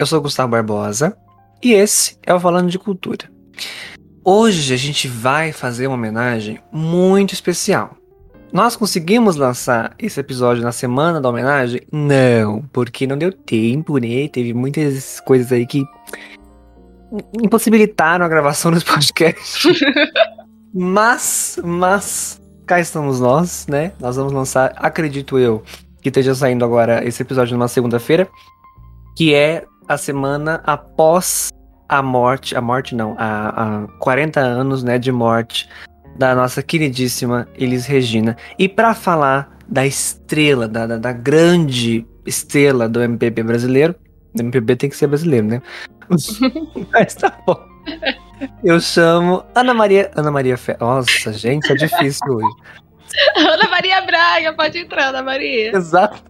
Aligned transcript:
Eu 0.00 0.06
sou 0.06 0.18
Gustavo 0.18 0.52
Barbosa 0.52 1.14
e 1.62 1.74
esse 1.74 2.16
é 2.24 2.32
o 2.32 2.40
Falando 2.40 2.70
de 2.70 2.78
Cultura. 2.78 3.30
Hoje 4.24 4.72
a 4.72 4.76
gente 4.78 5.06
vai 5.06 5.52
fazer 5.52 5.86
uma 5.88 5.94
homenagem 5.94 6.58
muito 6.72 7.34
especial. 7.34 7.98
Nós 8.50 8.76
conseguimos 8.76 9.36
lançar 9.36 9.94
esse 9.98 10.18
episódio 10.18 10.62
na 10.62 10.72
semana 10.72 11.20
da 11.20 11.28
homenagem? 11.28 11.82
Não, 11.92 12.62
porque 12.72 13.06
não 13.06 13.18
deu 13.18 13.30
tempo, 13.30 13.98
né? 13.98 14.26
Teve 14.28 14.54
muitas 14.54 15.20
coisas 15.20 15.52
aí 15.52 15.66
que 15.66 15.84
impossibilitaram 17.42 18.24
a 18.24 18.28
gravação 18.28 18.72
desse 18.72 18.86
podcast. 18.86 19.68
mas, 20.72 21.60
mas, 21.62 22.40
cá 22.64 22.80
estamos 22.80 23.20
nós, 23.20 23.66
né? 23.66 23.92
Nós 24.00 24.16
vamos 24.16 24.32
lançar, 24.32 24.72
acredito 24.76 25.38
eu, 25.38 25.62
que 26.00 26.08
esteja 26.08 26.34
saindo 26.34 26.64
agora 26.64 27.06
esse 27.06 27.20
episódio 27.20 27.52
numa 27.52 27.68
segunda-feira, 27.68 28.26
que 29.14 29.34
é 29.34 29.66
a 29.90 29.98
semana 29.98 30.62
após 30.64 31.48
a 31.88 32.00
morte, 32.00 32.54
a 32.54 32.60
morte 32.60 32.94
não, 32.94 33.16
a, 33.18 33.82
a 33.82 33.88
40 33.98 34.38
anos, 34.38 34.84
né, 34.84 35.00
de 35.00 35.10
morte 35.10 35.68
da 36.16 36.32
nossa 36.32 36.62
queridíssima 36.62 37.48
Elis 37.56 37.86
Regina. 37.86 38.36
E 38.56 38.68
para 38.68 38.94
falar 38.94 39.58
da 39.66 39.84
estrela, 39.84 40.68
da, 40.68 40.86
da, 40.86 40.96
da, 40.96 41.12
grande 41.12 42.06
estrela 42.24 42.88
do 42.88 43.02
MPB 43.02 43.42
brasileiro, 43.42 43.96
o 44.32 44.40
MPB 44.40 44.76
tem 44.76 44.90
que 44.90 44.96
ser 44.96 45.08
brasileiro, 45.08 45.48
né? 45.48 45.62
Mas 46.92 47.16
tá 47.16 47.36
bom. 47.44 47.58
Eu 48.62 48.80
chamo 48.80 49.44
Ana 49.56 49.74
Maria. 49.74 50.08
Ana 50.14 50.30
Maria 50.30 50.56
Fe... 50.56 50.76
Nossa, 50.78 51.32
gente, 51.32 51.70
é 51.72 51.74
difícil 51.74 52.28
hoje. 52.28 52.56
Ana 53.36 53.68
Maria 53.68 54.00
Braga, 54.02 54.52
pode 54.52 54.78
entrar, 54.78 55.08
Ana 55.08 55.22
Maria. 55.24 55.76
Exato. 55.76 56.22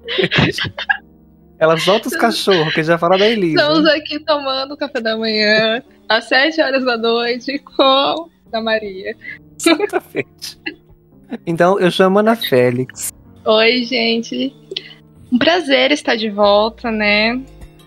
Ela 1.60 1.76
solta 1.76 2.08
os 2.08 2.16
cachorros, 2.16 2.72
que 2.72 2.82
já 2.82 2.96
fala 2.96 3.18
da 3.18 3.28
Elisa. 3.28 3.60
Estamos 3.60 3.86
aqui 3.86 4.18
tomando 4.20 4.74
café 4.78 4.98
da 4.98 5.14
manhã, 5.14 5.82
às 6.08 6.24
7 6.24 6.58
horas 6.62 6.82
da 6.86 6.96
noite, 6.96 7.58
com 7.58 8.30
a 8.50 8.62
Maria. 8.62 9.14
Exatamente. 9.58 10.58
Então, 11.46 11.78
eu 11.78 11.90
chamo 11.90 12.18
Ana 12.18 12.34
Félix. 12.34 13.12
Oi, 13.44 13.84
gente. 13.84 14.54
Um 15.30 15.36
prazer 15.36 15.92
estar 15.92 16.16
de 16.16 16.30
volta, 16.30 16.90
né? 16.90 17.38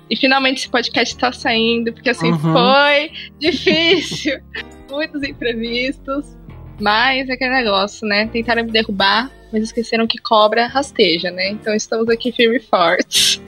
E 0.08 0.16
finalmente 0.16 0.60
esse 0.60 0.70
podcast 0.70 1.16
está 1.16 1.32
saindo, 1.32 1.92
porque 1.92 2.12
assim 2.12 2.32
uhum. 2.32 2.54
foi 2.54 3.12
difícil. 3.40 4.40
Muitos 4.88 5.24
imprevistos. 5.24 6.38
Mas 6.80 7.28
é 7.28 7.34
aquele 7.34 7.56
negócio, 7.56 8.08
né? 8.08 8.28
Tentaram 8.28 8.66
me 8.66 8.72
derrubar, 8.72 9.32
mas 9.52 9.64
esqueceram 9.64 10.06
que 10.06 10.20
cobra 10.20 10.68
rasteja, 10.68 11.32
né? 11.32 11.50
Então 11.50 11.74
estamos 11.74 12.08
aqui 12.08 12.32
firme 12.32 12.58
e 12.58 12.60
forte. 12.60 13.42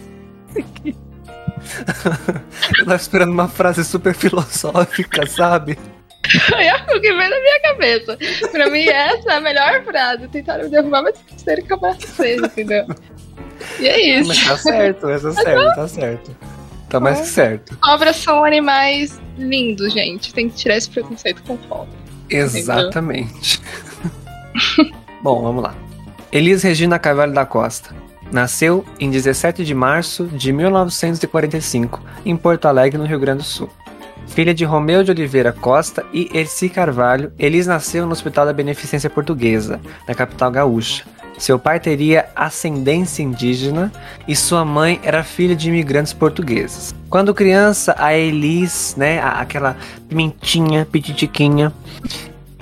Eu 2.80 2.86
tava 2.86 2.96
esperando 2.96 3.32
uma 3.32 3.48
frase 3.48 3.84
super 3.84 4.14
filosófica, 4.14 5.26
sabe? 5.28 5.78
É 6.58 6.74
o 6.96 7.02
que 7.02 7.14
vem 7.14 7.30
na 7.30 7.40
minha 7.40 7.62
cabeça. 7.62 8.18
Pra 8.52 8.70
mim, 8.70 8.88
essa 8.88 9.32
é 9.32 9.36
a 9.36 9.42
melhor 9.42 9.84
frase. 9.84 10.28
Tentaram 10.28 10.64
me 10.64 10.70
derrubar, 10.70 11.04
mas 11.04 11.16
que 11.18 11.62
cobra 11.68 11.92
rasteja, 11.92 12.46
entendeu? 12.46 12.86
E 13.80 13.88
é 13.88 14.20
isso. 14.20 14.30
Mas 14.30 14.44
tá 14.44 14.58
certo, 14.58 15.10
essa 15.10 15.34
tá 15.34 15.42
certo, 15.42 15.76
tá 15.76 15.88
certo. 15.88 16.36
Tá 16.90 17.00
mais 17.00 17.22
que 17.22 17.28
certo. 17.28 17.78
Cobras 17.78 18.16
são 18.16 18.44
animais 18.44 19.20
lindos, 19.38 19.94
gente. 19.94 20.34
Tem 20.34 20.50
que 20.50 20.56
tirar 20.56 20.78
esse 20.78 20.90
preconceito 20.90 21.44
com 21.44 21.58
cobra. 21.58 21.90
Exatamente. 22.30 23.62
Bom, 25.22 25.42
vamos 25.42 25.64
lá. 25.64 25.76
Elis 26.32 26.64
Regina 26.64 27.00
Carvalho 27.00 27.34
da 27.34 27.46
Costa. 27.46 27.94
Nasceu 28.32 28.84
em 29.00 29.10
17 29.10 29.64
de 29.64 29.74
março 29.74 30.26
de 30.26 30.52
1945, 30.52 32.02
em 32.26 32.36
Porto 32.36 32.66
Alegre, 32.66 32.98
no 32.98 33.06
Rio 33.06 33.20
Grande 33.20 33.40
do 33.40 33.46
Sul. 33.46 33.70
Filha 34.28 34.54
de 34.54 34.66
Romeu 34.66 35.04
de 35.04 35.12
Oliveira 35.12 35.54
Costa 35.54 36.04
e 36.12 36.30
Erci 36.34 36.68
Carvalho, 36.68 37.32
Elis 37.38 37.68
nasceu 37.68 38.06
no 38.06 38.12
Hospital 38.12 38.46
da 38.46 38.54
Beneficência 38.54 39.10
Portuguesa, 39.10 39.80
na 40.08 40.16
capital 40.16 40.52
gaúcha. 40.52 41.06
Seu 41.38 41.60
pai 41.60 41.80
teria 41.80 42.28
ascendência 42.36 43.22
indígena 43.22 43.92
e 44.28 44.36
sua 44.36 44.64
mãe 44.64 45.00
era 45.04 45.24
filha 45.24 45.56
de 45.56 45.68
imigrantes 45.68 46.14
portugueses. 46.14 46.96
Quando 47.10 47.34
criança, 47.34 47.94
a 47.98 48.14
Elis, 48.14 48.96
né, 48.98 49.20
aquela 49.22 49.76
pimentinha, 50.08 50.86
pititiquinha, 50.86 51.74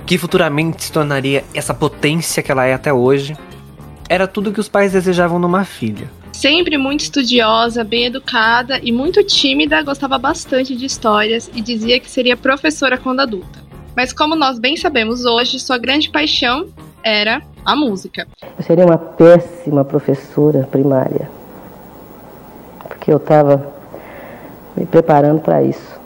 que 0.05 0.17
futuramente 0.17 0.83
se 0.83 0.91
tornaria 0.91 1.43
essa 1.53 1.73
potência 1.73 2.43
que 2.43 2.51
ela 2.51 2.65
é 2.65 2.73
até 2.73 2.91
hoje, 2.91 3.37
era 4.09 4.27
tudo 4.27 4.51
que 4.51 4.59
os 4.59 4.67
pais 4.67 4.91
desejavam 4.91 5.39
numa 5.39 5.63
filha. 5.63 6.09
Sempre 6.31 6.77
muito 6.77 7.01
estudiosa, 7.01 7.83
bem 7.83 8.05
educada 8.05 8.79
e 8.81 8.91
muito 8.91 9.23
tímida, 9.23 9.81
gostava 9.81 10.17
bastante 10.17 10.75
de 10.75 10.85
histórias 10.85 11.49
e 11.53 11.61
dizia 11.61 11.99
que 11.99 12.09
seria 12.09 12.35
professora 12.35 12.97
quando 12.97 13.21
adulta. 13.21 13.63
Mas 13.95 14.11
como 14.11 14.35
nós 14.35 14.57
bem 14.57 14.75
sabemos 14.75 15.23
hoje, 15.23 15.59
sua 15.59 15.77
grande 15.77 16.09
paixão 16.09 16.67
era 17.03 17.41
a 17.63 17.75
música. 17.75 18.27
Eu 18.57 18.63
seria 18.63 18.85
uma 18.85 18.97
péssima 18.97 19.85
professora 19.85 20.67
primária, 20.69 21.29
porque 22.87 23.11
eu 23.11 23.17
estava 23.17 23.71
me 24.75 24.85
preparando 24.85 25.39
para 25.39 25.63
isso. 25.63 26.01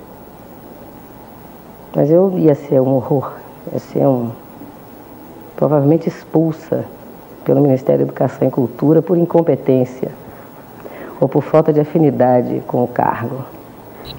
Mas 1.96 2.12
eu 2.12 2.38
ia 2.38 2.54
ser 2.54 2.82
um 2.82 2.94
horror, 2.96 3.34
ia 3.72 3.80
ser 3.80 4.06
um. 4.06 4.32
provavelmente 5.56 6.10
expulsa 6.10 6.86
pelo 7.48 7.62
Ministério 7.62 8.00
da 8.00 8.12
Educação 8.12 8.46
e 8.46 8.52
Cultura 8.52 9.02
por 9.02 9.18
incompetência 9.18 10.12
ou 11.18 11.30
por 11.30 11.42
falta 11.42 11.72
de 11.72 11.80
afinidade 11.80 12.62
com 12.68 12.84
o 12.84 12.88
cargo. 12.90 13.46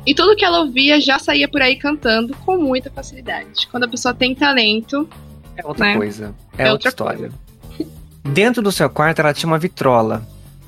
E 0.06 0.14
tudo 0.14 0.34
que 0.34 0.44
ela 0.44 0.60
ouvia 0.60 0.98
já 0.98 1.18
saía 1.18 1.46
por 1.46 1.60
aí 1.60 1.76
cantando 1.76 2.34
com 2.46 2.56
muita 2.56 2.90
facilidade. 2.90 3.68
Quando 3.70 3.84
a 3.84 3.88
pessoa 3.88 4.14
tem 4.14 4.34
talento, 4.34 5.06
é 5.54 5.66
outra 5.66 5.84
né? 5.84 5.96
coisa. 5.96 6.34
É, 6.56 6.68
é 6.68 6.72
outra, 6.72 6.72
outra 6.72 6.88
história. 6.88 7.30
Dentro 8.24 8.62
do 8.62 8.72
seu 8.72 8.88
quarto 8.88 9.18
ela 9.20 9.34
tinha 9.34 9.46
uma 9.46 9.58
vitrola. 9.58 10.22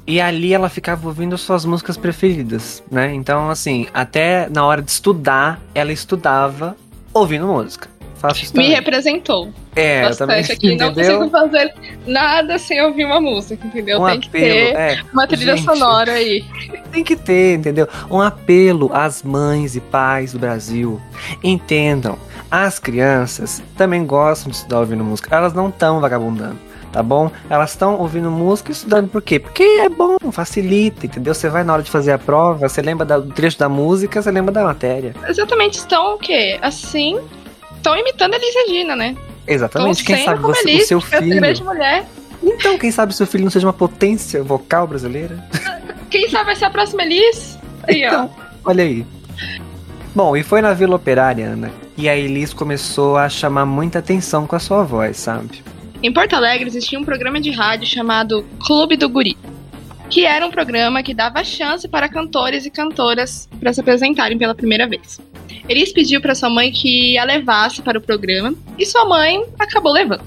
E 0.06 0.20
ali 0.20 0.52
ela 0.52 0.68
ficava 0.68 1.06
ouvindo 1.08 1.38
suas 1.38 1.64
músicas 1.64 1.96
preferidas, 1.96 2.82
né? 2.90 3.14
Então, 3.14 3.48
assim, 3.48 3.86
até 3.94 4.48
na 4.50 4.66
hora 4.66 4.82
de 4.82 4.90
estudar, 4.90 5.60
ela 5.74 5.92
estudava 5.92 6.76
ouvindo 7.14 7.46
música. 7.46 7.88
Faço 8.20 8.44
isso 8.44 8.54
Me 8.54 8.68
representou. 8.68 9.50
É, 9.74 10.02
bastante 10.02 10.52
aqui. 10.52 10.76
Não 10.76 10.92
consigo 10.92 11.30
fazer 11.30 11.72
nada 12.06 12.58
sem 12.58 12.82
ouvir 12.82 13.06
uma 13.06 13.18
música, 13.18 13.66
entendeu? 13.66 13.98
Um 13.98 14.04
tem 14.04 14.18
apelo, 14.18 14.20
que 14.20 14.30
ter 14.30 14.76
é. 14.76 15.00
uma 15.10 15.26
trilha 15.26 15.56
Gente, 15.56 15.64
sonora 15.64 16.12
aí. 16.12 16.44
Tem 16.92 17.02
que 17.02 17.16
ter, 17.16 17.58
entendeu? 17.58 17.88
Um 18.10 18.20
apelo 18.20 18.90
às 18.92 19.22
mães 19.22 19.74
e 19.74 19.80
pais 19.80 20.34
do 20.34 20.38
Brasil. 20.38 21.00
Entendam 21.42 22.18
as 22.50 22.78
crianças 22.78 23.62
também 23.74 24.04
gostam 24.04 24.50
de 24.50 24.56
estudar 24.56 24.80
ouvindo 24.80 25.02
música. 25.02 25.34
Elas 25.34 25.54
não 25.54 25.68
estão 25.68 25.98
vagabundando, 26.00 26.58
tá 26.92 27.02
bom? 27.02 27.30
Elas 27.48 27.70
estão 27.70 27.96
ouvindo 27.96 28.30
música 28.30 28.70
e 28.70 28.74
estudando 28.74 29.08
por 29.08 29.22
quê? 29.22 29.38
Porque 29.38 29.62
é 29.62 29.88
bom, 29.88 30.18
facilita, 30.30 31.06
entendeu? 31.06 31.32
Você 31.32 31.48
vai 31.48 31.62
na 31.62 31.72
hora 31.72 31.82
de 31.82 31.90
fazer 31.90 32.12
a 32.12 32.18
prova, 32.18 32.68
você 32.68 32.82
lembra 32.82 33.06
do 33.06 33.32
trecho 33.32 33.58
da 33.58 33.68
música, 33.68 34.20
você 34.20 34.30
lembra 34.30 34.52
da 34.52 34.64
matéria. 34.64 35.14
Exatamente, 35.26 35.78
estão 35.78 36.16
o 36.16 36.18
quê? 36.18 36.58
Assim, 36.60 37.20
estão 37.80 37.96
imitando 37.96 38.34
a 38.34 38.36
Elis 38.36 38.54
Regina, 38.54 38.94
né? 38.94 39.16
Exatamente, 39.46 40.04
quem 40.04 40.24
sabe 40.24 40.40
você, 40.40 40.68
Elis, 40.68 40.84
o 40.84 40.86
seu 40.86 41.00
filho. 41.00 41.64
mulher. 41.64 42.06
Então, 42.42 42.78
quem 42.78 42.90
sabe 42.90 43.14
seu 43.14 43.26
filho 43.26 43.44
não 43.44 43.50
seja 43.50 43.66
uma 43.66 43.72
potência 43.72 44.42
vocal 44.42 44.86
brasileira? 44.86 45.44
Quem 46.10 46.28
sabe 46.28 46.46
vai 46.46 46.56
ser 46.56 46.64
a 46.64 46.70
próxima 46.70 47.04
Elis? 47.04 47.56
Aí, 47.84 48.02
então, 48.02 48.28
ó. 48.36 48.70
Olha 48.70 48.82
aí. 48.82 49.06
Bom, 50.12 50.36
e 50.36 50.42
foi 50.42 50.60
na 50.60 50.74
Vila 50.74 50.96
Operária, 50.96 51.46
Ana, 51.46 51.70
e 51.96 52.08
a 52.08 52.16
Elis 52.16 52.52
começou 52.52 53.16
a 53.16 53.28
chamar 53.28 53.64
muita 53.64 54.00
atenção 54.00 54.44
com 54.44 54.56
a 54.56 54.58
sua 54.58 54.82
voz, 54.82 55.18
sabe? 55.18 55.62
Em 56.02 56.12
Porto 56.12 56.34
Alegre 56.34 56.66
existia 56.66 56.98
um 56.98 57.04
programa 57.04 57.40
de 57.40 57.50
rádio 57.50 57.86
chamado 57.86 58.44
Clube 58.66 58.96
do 58.96 59.08
Guri, 59.08 59.36
que 60.10 60.26
era 60.26 60.44
um 60.44 60.50
programa 60.50 61.04
que 61.04 61.14
dava 61.14 61.44
chance 61.44 61.86
para 61.86 62.08
cantores 62.08 62.66
e 62.66 62.70
cantoras 62.70 63.48
para 63.60 63.72
se 63.72 63.80
apresentarem 63.80 64.36
pela 64.36 64.54
primeira 64.54 64.88
vez. 64.88 65.20
Elis 65.68 65.92
pediu 65.92 66.20
para 66.20 66.34
sua 66.34 66.50
mãe 66.50 66.72
que 66.72 67.16
a 67.16 67.22
levasse 67.22 67.80
para 67.80 67.96
o 67.96 68.00
programa 68.00 68.52
e 68.76 68.84
sua 68.84 69.04
mãe 69.04 69.44
acabou 69.56 69.92
levando. 69.92 70.24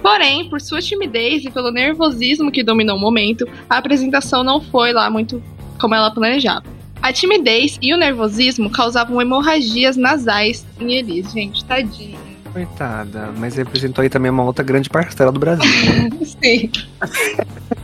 Porém, 0.00 0.48
por 0.48 0.60
sua 0.62 0.80
timidez 0.80 1.44
e 1.44 1.50
pelo 1.50 1.70
nervosismo 1.70 2.50
que 2.50 2.62
dominou 2.62 2.96
o 2.96 3.00
momento, 3.00 3.46
a 3.68 3.76
apresentação 3.76 4.42
não 4.42 4.62
foi 4.62 4.94
lá 4.94 5.10
muito 5.10 5.42
como 5.78 5.94
ela 5.94 6.10
planejava. 6.10 6.64
A 7.02 7.12
timidez 7.12 7.78
e 7.82 7.92
o 7.92 7.98
nervosismo 7.98 8.70
causavam 8.70 9.20
hemorragias 9.20 9.96
nasais 9.96 10.66
em 10.80 10.94
Elis. 10.94 11.32
Gente, 11.32 11.62
tadinha. 11.64 12.18
Coitada, 12.50 13.30
mas 13.36 13.56
representou 13.56 14.02
aí 14.02 14.08
também 14.08 14.30
uma 14.30 14.44
outra 14.44 14.64
grande 14.64 14.88
parcela 14.88 15.30
do 15.30 15.38
Brasil. 15.38 15.66
Né? 15.66 16.10
Sim. 16.24 16.70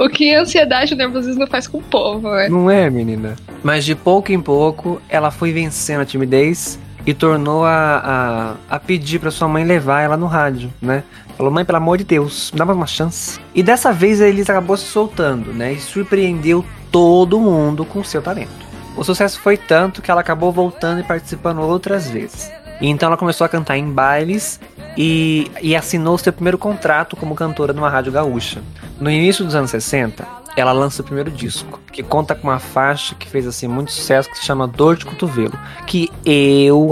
o 0.00 0.08
que 0.08 0.34
a 0.34 0.40
ansiedade 0.40 0.92
e 0.92 0.94
o 0.94 0.98
nervosismo 0.98 1.46
faz 1.46 1.68
com 1.68 1.78
o 1.78 1.82
povo, 1.82 2.30
né? 2.30 2.48
Não 2.48 2.70
é, 2.70 2.88
menina? 2.88 3.36
Mas 3.62 3.84
de 3.84 3.94
pouco 3.94 4.32
em 4.32 4.40
pouco, 4.40 5.00
ela 5.08 5.30
foi 5.30 5.52
vencendo 5.52 6.00
a 6.00 6.06
timidez 6.06 6.78
e 7.06 7.12
tornou 7.12 7.64
a, 7.64 8.56
a, 8.70 8.76
a 8.76 8.80
pedir 8.80 9.18
para 9.18 9.30
sua 9.30 9.46
mãe 9.46 9.62
levar 9.62 10.00
ela 10.00 10.16
no 10.16 10.26
rádio, 10.26 10.72
né? 10.80 11.04
Falou, 11.36 11.52
mãe, 11.52 11.64
pelo 11.64 11.78
amor 11.78 11.98
de 11.98 12.04
Deus, 12.04 12.50
dá 12.54 12.64
mais 12.64 12.76
uma 12.76 12.86
chance. 12.86 13.38
E 13.54 13.62
dessa 13.62 13.92
vez 13.92 14.20
a 14.20 14.28
Elisa 14.28 14.52
acabou 14.52 14.76
se 14.76 14.84
soltando, 14.84 15.52
né? 15.52 15.74
E 15.74 15.80
surpreendeu 15.80 16.64
todo 16.90 17.38
mundo 17.38 17.84
com 17.84 18.02
seu 18.02 18.22
talento. 18.22 18.50
O 18.96 19.04
sucesso 19.04 19.38
foi 19.40 19.56
tanto 19.56 20.02
que 20.02 20.10
ela 20.10 20.20
acabou 20.20 20.50
voltando 20.50 21.00
e 21.00 21.04
participando 21.04 21.60
outras 21.60 22.08
vezes. 22.08 22.50
E 22.80 22.88
então 22.88 23.06
ela 23.06 23.16
começou 23.16 23.44
a 23.44 23.48
cantar 23.48 23.76
em 23.76 23.90
bailes 23.90 24.58
e, 24.96 25.50
e 25.62 25.76
assinou 25.76 26.18
seu 26.18 26.32
primeiro 26.32 26.58
contrato 26.58 27.16
como 27.16 27.34
cantora 27.34 27.72
numa 27.72 27.88
rádio 27.88 28.12
gaúcha. 28.12 28.62
No 29.00 29.10
início 29.10 29.44
dos 29.44 29.54
anos 29.54 29.70
60, 29.70 30.26
ela 30.56 30.72
lança 30.72 31.02
o 31.02 31.04
primeiro 31.04 31.30
disco, 31.30 31.80
que 31.92 32.02
conta 32.02 32.34
com 32.34 32.48
uma 32.48 32.58
faixa 32.58 33.14
que 33.14 33.28
fez 33.28 33.46
assim 33.46 33.66
muito 33.66 33.92
sucesso 33.92 34.28
que 34.30 34.38
se 34.38 34.44
chama 34.44 34.66
Dor 34.66 34.96
de 34.96 35.06
Cotovelo, 35.06 35.58
que 35.86 36.10
eu 36.24 36.90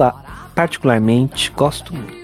particularmente 0.55 1.53
gosto 1.57 1.95
muito. 1.95 2.18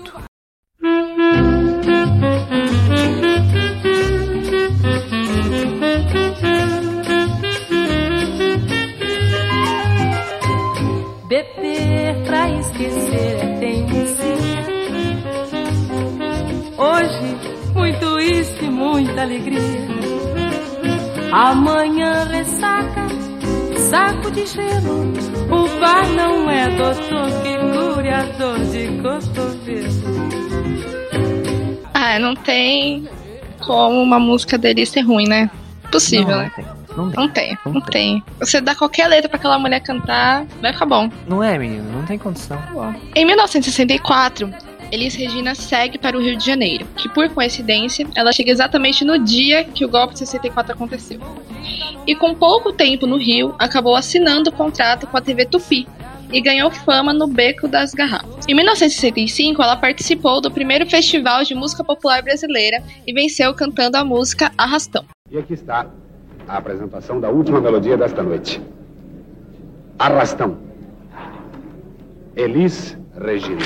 Alegria. 19.24 19.60
Amanhã 21.32 22.24
ressaca, 22.24 23.06
saco 23.90 24.30
de 24.30 24.46
gelo. 24.46 25.12
O 25.50 25.80
bar 25.80 26.08
não 26.10 26.48
é 26.48 26.68
doutor 26.70 27.28
que 27.42 27.56
cure 27.94 28.08
a 28.10 28.22
dor 28.38 28.58
de 28.60 28.86
cotovelo. 29.02 30.14
Ah, 31.92 32.18
não 32.18 32.34
tem 32.36 33.08
como 33.60 34.00
uma 34.00 34.18
música 34.18 34.56
dele 34.56 34.86
ser 34.86 35.00
ruim, 35.00 35.26
né? 35.26 35.50
Possível, 35.90 36.28
não, 36.28 36.38
né? 36.38 36.50
Não 36.56 36.64
tem. 36.64 36.64
Não 36.96 37.10
tem. 37.10 37.16
Não 37.16 37.28
tem, 37.28 37.58
Não 37.66 37.72
não, 37.72 37.80
tem. 37.80 37.90
tem. 37.90 38.24
Você 38.38 38.60
dá 38.60 38.74
qualquer 38.74 39.08
letra 39.08 39.28
pra 39.28 39.38
aquela 39.38 39.58
mulher 39.58 39.80
cantar, 39.80 40.44
vai 40.60 40.72
ficar 40.72 40.86
bom. 40.86 41.10
Não 41.26 41.42
é, 41.42 41.58
menino? 41.58 41.90
Não 41.92 42.04
tem 42.04 42.16
condição. 42.18 42.58
Em 43.16 43.24
1964, 43.24 44.48
Elis 44.90 45.14
Regina 45.14 45.54
segue 45.54 45.98
para 45.98 46.16
o 46.16 46.20
Rio 46.20 46.36
de 46.36 46.44
Janeiro, 46.44 46.86
que 46.96 47.08
por 47.08 47.28
coincidência, 47.30 48.06
ela 48.14 48.32
chega 48.32 48.50
exatamente 48.50 49.04
no 49.04 49.18
dia 49.18 49.64
que 49.64 49.84
o 49.84 49.88
golpe 49.88 50.14
de 50.14 50.20
64 50.20 50.72
aconteceu. 50.72 51.20
E 52.06 52.14
com 52.14 52.34
pouco 52.34 52.72
tempo 52.72 53.06
no 53.06 53.16
Rio, 53.16 53.54
acabou 53.58 53.96
assinando 53.96 54.50
o 54.50 54.52
contrato 54.52 55.06
com 55.06 55.16
a 55.16 55.20
TV 55.20 55.46
Tupi 55.46 55.86
e 56.32 56.40
ganhou 56.40 56.70
fama 56.70 57.12
no 57.12 57.26
Beco 57.26 57.68
das 57.68 57.94
Garrafas. 57.94 58.44
Em 58.48 58.54
1965, 58.54 59.62
ela 59.62 59.76
participou 59.76 60.40
do 60.40 60.50
primeiro 60.50 60.84
Festival 60.86 61.44
de 61.44 61.54
Música 61.54 61.84
Popular 61.84 62.22
Brasileira 62.22 62.82
e 63.06 63.12
venceu 63.12 63.54
cantando 63.54 63.96
a 63.96 64.04
música 64.04 64.52
Arrastão. 64.58 65.04
E 65.30 65.38
aqui 65.38 65.54
está 65.54 65.86
a 66.46 66.56
apresentação 66.56 67.20
da 67.20 67.30
última 67.30 67.60
melodia 67.60 67.96
desta 67.96 68.22
noite. 68.22 68.60
Arrastão. 69.98 70.58
Elis 72.36 72.98
Regina. 73.16 73.60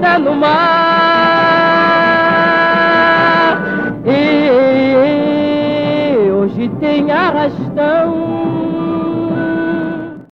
Jangada 0.00 0.18
no 0.18 0.34
mar. 0.34 0.60
Ê, 4.06 4.50
hoje 6.30 6.68
tem 6.80 7.10
arrastão. 7.10 8.30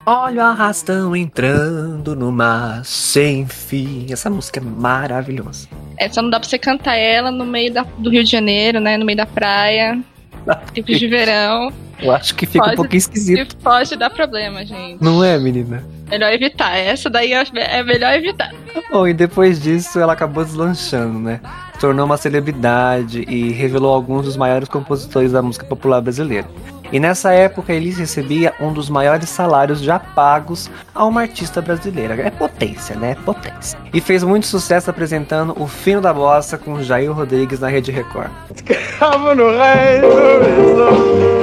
Olha 0.06 0.42
o 0.42 0.46
arrastão 0.46 1.14
entrando 1.14 2.16
no 2.16 2.32
mar 2.32 2.82
sem 2.84 3.46
fim. 3.46 4.06
Essa 4.10 4.30
música 4.30 4.58
é 4.58 4.62
maravilhosa. 4.62 5.68
É, 5.98 6.08
só 6.08 6.22
não 6.22 6.30
dá 6.30 6.40
pra 6.40 6.48
você 6.48 6.58
cantar 6.58 6.96
ela 6.96 7.30
no 7.30 7.44
meio 7.44 7.72
da- 7.74 7.84
do 7.98 8.08
Rio 8.08 8.24
de 8.24 8.30
Janeiro, 8.30 8.80
né? 8.80 8.96
No 8.96 9.04
meio 9.04 9.18
da 9.18 9.26
praia, 9.26 10.00
tempo 10.72 10.90
de 10.92 11.06
verão. 11.06 11.70
Eu 12.00 12.12
acho 12.12 12.34
que 12.34 12.46
fica 12.46 12.60
Pode- 12.64 12.74
um 12.74 12.76
pouquinho 12.76 12.98
esquisito. 12.98 13.52
E 13.52 13.56
pode 13.62 13.96
dar 13.96 14.08
problema, 14.08 14.64
gente. 14.64 15.02
Não 15.02 15.22
é, 15.22 15.38
menina? 15.38 15.84
Melhor 16.08 16.32
evitar. 16.32 16.76
Essa 16.76 17.10
daí 17.10 17.32
é 17.32 17.44
é 17.54 17.82
melhor 17.82 18.12
evitar. 18.14 18.50
Bom, 18.90 19.06
e 19.06 19.14
depois 19.14 19.60
disso 19.60 19.98
ela 19.98 20.12
acabou 20.12 20.44
deslanchando, 20.44 21.18
né? 21.18 21.40
Se 21.74 21.80
Tornou 21.80 22.06
uma 22.06 22.16
celebridade 22.16 23.24
e 23.28 23.52
revelou 23.52 23.94
alguns 23.94 24.24
dos 24.24 24.36
maiores 24.36 24.68
compositores 24.68 25.32
da 25.32 25.42
música 25.42 25.64
popular 25.64 26.00
brasileira. 26.00 26.48
E 26.90 26.98
nessa 26.98 27.32
época 27.32 27.72
Elis 27.72 27.98
recebia 27.98 28.54
um 28.58 28.72
dos 28.72 28.88
maiores 28.88 29.28
salários 29.28 29.80
já 29.80 29.98
pagos 29.98 30.70
a 30.94 31.04
uma 31.04 31.20
artista 31.20 31.60
brasileira. 31.60 32.14
É 32.14 32.30
potência, 32.30 32.96
né? 32.96 33.14
Potência. 33.24 33.78
E 33.92 34.00
fez 34.00 34.24
muito 34.24 34.46
sucesso 34.46 34.88
apresentando 34.88 35.54
o 35.60 35.66
Fino 35.66 36.00
da 36.00 36.14
Bossa 36.14 36.56
com 36.56 36.82
Jair 36.82 37.12
Rodrigues 37.12 37.60
na 37.60 37.68
Rede 37.68 37.90
Record. 37.90 38.30
Escravo 38.54 39.34
no 39.34 39.50
reino 39.50 40.08
do 40.08 41.37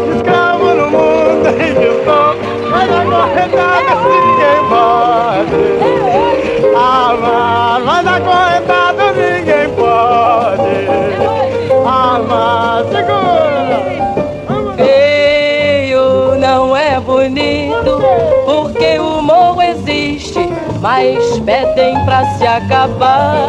acabar. 22.55 23.47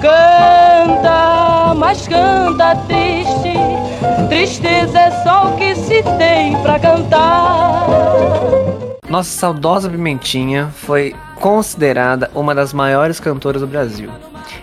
Canta, 0.00 1.74
mas 1.74 2.06
canta 2.06 2.76
triste, 2.86 3.54
tristeza 4.28 4.98
é 4.98 5.10
só 5.22 5.48
o 5.48 5.56
que 5.56 5.74
se 5.74 6.02
tem 6.18 6.56
pra 6.62 6.78
cantar. 6.78 7.86
Nossa 9.08 9.30
saudosa 9.30 9.88
Pimentinha 9.88 10.68
foi 10.74 11.14
considerada 11.36 12.30
uma 12.34 12.54
das 12.54 12.72
maiores 12.72 13.20
cantoras 13.20 13.60
do 13.60 13.66
Brasil. 13.66 14.10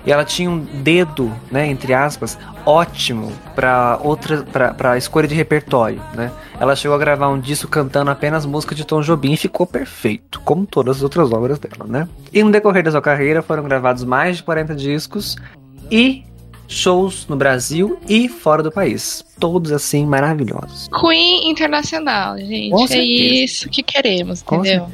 E 0.05 0.11
ela 0.11 0.25
tinha 0.25 0.49
um 0.49 0.59
dedo, 0.59 1.31
né, 1.49 1.67
entre 1.67 1.93
aspas, 1.93 2.37
ótimo 2.65 3.31
para 3.55 3.99
outra 4.01 4.43
para 4.43 4.97
escolha 4.97 5.27
de 5.27 5.35
repertório, 5.35 6.01
né? 6.13 6.31
Ela 6.59 6.75
chegou 6.75 6.95
a 6.95 6.99
gravar 6.99 7.29
um 7.29 7.39
disco 7.39 7.67
cantando 7.69 8.11
apenas 8.11 8.45
música 8.45 8.75
de 8.75 8.85
Tom 8.85 9.01
Jobim 9.01 9.33
e 9.33 9.37
ficou 9.37 9.65
perfeito, 9.65 10.41
como 10.41 10.65
todas 10.65 10.97
as 10.97 11.03
outras 11.03 11.31
obras 11.31 11.57
dela, 11.59 11.85
né? 11.87 12.07
E 12.33 12.43
no 12.43 12.51
decorrer 12.51 12.83
da 12.83 12.91
sua 12.91 13.01
carreira 13.01 13.41
foram 13.41 13.63
gravados 13.63 14.03
mais 14.03 14.37
de 14.37 14.43
40 14.43 14.75
discos 14.75 15.37
e 15.89 16.23
shows 16.67 17.27
no 17.27 17.35
Brasil 17.35 17.99
e 18.07 18.27
fora 18.27 18.63
do 18.63 18.71
país, 18.71 19.23
todos 19.39 19.71
assim 19.71 20.05
maravilhosos. 20.05 20.89
Queen 20.99 21.49
Internacional, 21.49 22.37
gente. 22.37 22.71
Com 22.71 22.83
é 22.85 22.87
certeza. 22.87 23.43
isso 23.43 23.69
que 23.69 23.83
queremos, 23.83 24.41
Com 24.41 24.57
entendeu? 24.57 24.89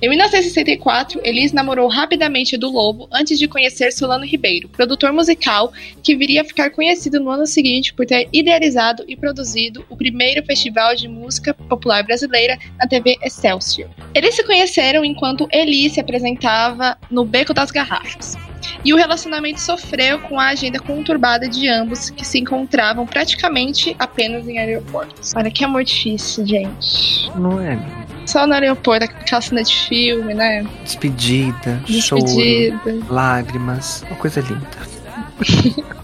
Em 0.00 0.10
1964, 0.10 1.22
Elis 1.24 1.52
namorou 1.52 1.88
rapidamente 1.88 2.58
do 2.58 2.70
Lobo 2.70 3.08
antes 3.10 3.38
de 3.38 3.48
conhecer 3.48 3.90
Solano 3.92 4.26
Ribeiro, 4.26 4.68
produtor 4.68 5.10
musical 5.10 5.72
que 6.02 6.14
viria 6.14 6.42
a 6.42 6.44
ficar 6.44 6.70
conhecido 6.70 7.18
no 7.18 7.30
ano 7.30 7.46
seguinte 7.46 7.94
por 7.94 8.04
ter 8.04 8.28
idealizado 8.30 9.04
e 9.08 9.16
produzido 9.16 9.86
o 9.88 9.96
primeiro 9.96 10.44
festival 10.44 10.94
de 10.94 11.08
música 11.08 11.54
popular 11.54 12.04
brasileira 12.04 12.58
na 12.78 12.86
TV 12.86 13.16
Excelsior. 13.22 13.88
Eles 14.14 14.34
se 14.34 14.44
conheceram 14.44 15.02
enquanto 15.02 15.48
Elis 15.50 15.94
se 15.94 16.00
apresentava 16.00 16.98
no 17.10 17.24
Beco 17.24 17.54
das 17.54 17.70
Garrafas. 17.70 18.36
E 18.84 18.92
o 18.92 18.96
relacionamento 18.96 19.60
sofreu 19.60 20.18
com 20.20 20.38
a 20.38 20.48
agenda 20.48 20.78
conturbada 20.78 21.48
de 21.48 21.68
ambos, 21.68 22.10
que 22.10 22.26
se 22.26 22.38
encontravam 22.38 23.06
praticamente 23.06 23.94
apenas 23.98 24.48
em 24.48 24.58
aeroportos. 24.58 25.32
Olha 25.34 25.50
que 25.50 25.64
amor 25.64 25.84
difícil, 25.84 26.46
gente. 26.46 27.30
Não 27.36 27.60
é? 27.60 27.78
Só 28.26 28.46
no 28.46 28.54
aeroporto, 28.54 29.04
aquela 29.04 29.40
cena 29.40 29.62
de 29.62 29.74
filme, 29.74 30.34
né? 30.34 30.66
Despedida, 30.82 31.80
choro. 31.86 32.24
Despedida. 32.24 33.04
lágrimas, 33.08 34.04
uma 34.08 34.16
coisa 34.16 34.40
linda. 34.40 34.66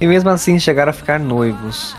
e 0.00 0.06
mesmo 0.06 0.30
assim 0.30 0.58
chegaram 0.58 0.90
a 0.90 0.92
ficar 0.92 1.18
noivos. 1.18 1.96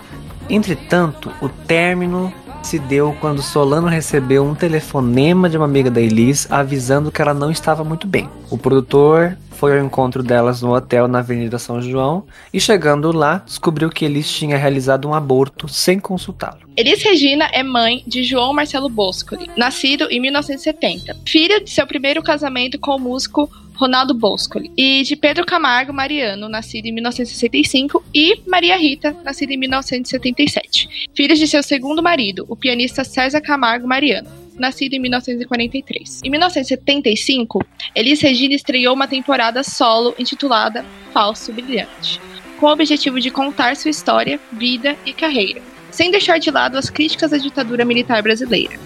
Entretanto, 0.48 1.32
o 1.40 1.48
término 1.48 2.32
se 2.62 2.78
deu 2.78 3.14
quando 3.20 3.42
Solano 3.42 3.86
recebeu 3.86 4.44
um 4.44 4.54
telefonema 4.54 5.48
de 5.50 5.56
uma 5.56 5.66
amiga 5.66 5.90
da 5.90 6.00
Elis 6.00 6.50
avisando 6.50 7.12
que 7.12 7.20
ela 7.20 7.34
não 7.34 7.50
estava 7.50 7.84
muito 7.84 8.06
bem. 8.06 8.28
O 8.50 8.56
produtor 8.56 9.36
foi 9.54 9.78
ao 9.78 9.84
encontro 9.84 10.22
delas 10.22 10.60
no 10.60 10.74
hotel 10.74 11.08
na 11.08 11.20
Avenida 11.20 11.58
São 11.58 11.80
João 11.80 12.26
e 12.52 12.60
chegando 12.60 13.10
lá 13.12 13.42
descobriu 13.46 13.88
que 13.88 14.04
Elis 14.04 14.30
tinha 14.30 14.58
realizado 14.58 15.08
um 15.08 15.14
aborto 15.14 15.66
sem 15.68 15.98
consultá-lo. 15.98 16.68
Elis 16.76 17.02
Regina 17.02 17.48
é 17.52 17.62
mãe 17.62 18.02
de 18.06 18.22
João 18.24 18.52
Marcelo 18.52 18.88
Boscoli, 18.88 19.48
nascido 19.56 20.06
em 20.10 20.20
1970, 20.20 21.16
filho 21.26 21.64
de 21.64 21.70
seu 21.70 21.86
primeiro 21.86 22.22
casamento 22.22 22.78
com 22.78 22.96
o 22.96 22.98
músico 22.98 23.48
Ronaldo 23.74 24.14
Boscoli, 24.14 24.70
e 24.76 25.02
de 25.02 25.16
Pedro 25.16 25.44
Camargo 25.44 25.92
Mariano, 25.92 26.48
nascido 26.48 26.86
em 26.86 26.92
1965, 26.92 28.04
e 28.14 28.40
Maria 28.46 28.76
Rita, 28.76 29.16
nascida 29.24 29.52
em 29.52 29.56
1977, 29.56 31.08
filhos 31.14 31.38
de 31.38 31.46
seu 31.46 31.62
segundo 31.62 32.02
marido, 32.02 32.44
o 32.48 32.56
pianista 32.56 33.04
César 33.04 33.40
Camargo 33.40 33.86
Mariano. 33.86 34.43
Nascida 34.58 34.96
em 34.96 34.98
1943. 34.98 36.20
Em 36.24 36.30
1975, 36.30 37.64
Elis 37.94 38.20
Regina 38.20 38.54
estreou 38.54 38.94
uma 38.94 39.08
temporada 39.08 39.62
solo 39.62 40.14
intitulada 40.18 40.84
Falso 41.12 41.52
Brilhante, 41.52 42.20
com 42.58 42.66
o 42.66 42.72
objetivo 42.72 43.20
de 43.20 43.30
contar 43.30 43.76
sua 43.76 43.90
história, 43.90 44.40
vida 44.52 44.96
e 45.04 45.12
carreira, 45.12 45.60
sem 45.90 46.10
deixar 46.10 46.38
de 46.38 46.50
lado 46.50 46.76
as 46.76 46.90
críticas 46.90 47.32
à 47.32 47.38
ditadura 47.38 47.84
militar 47.84 48.22
brasileira. 48.22 48.78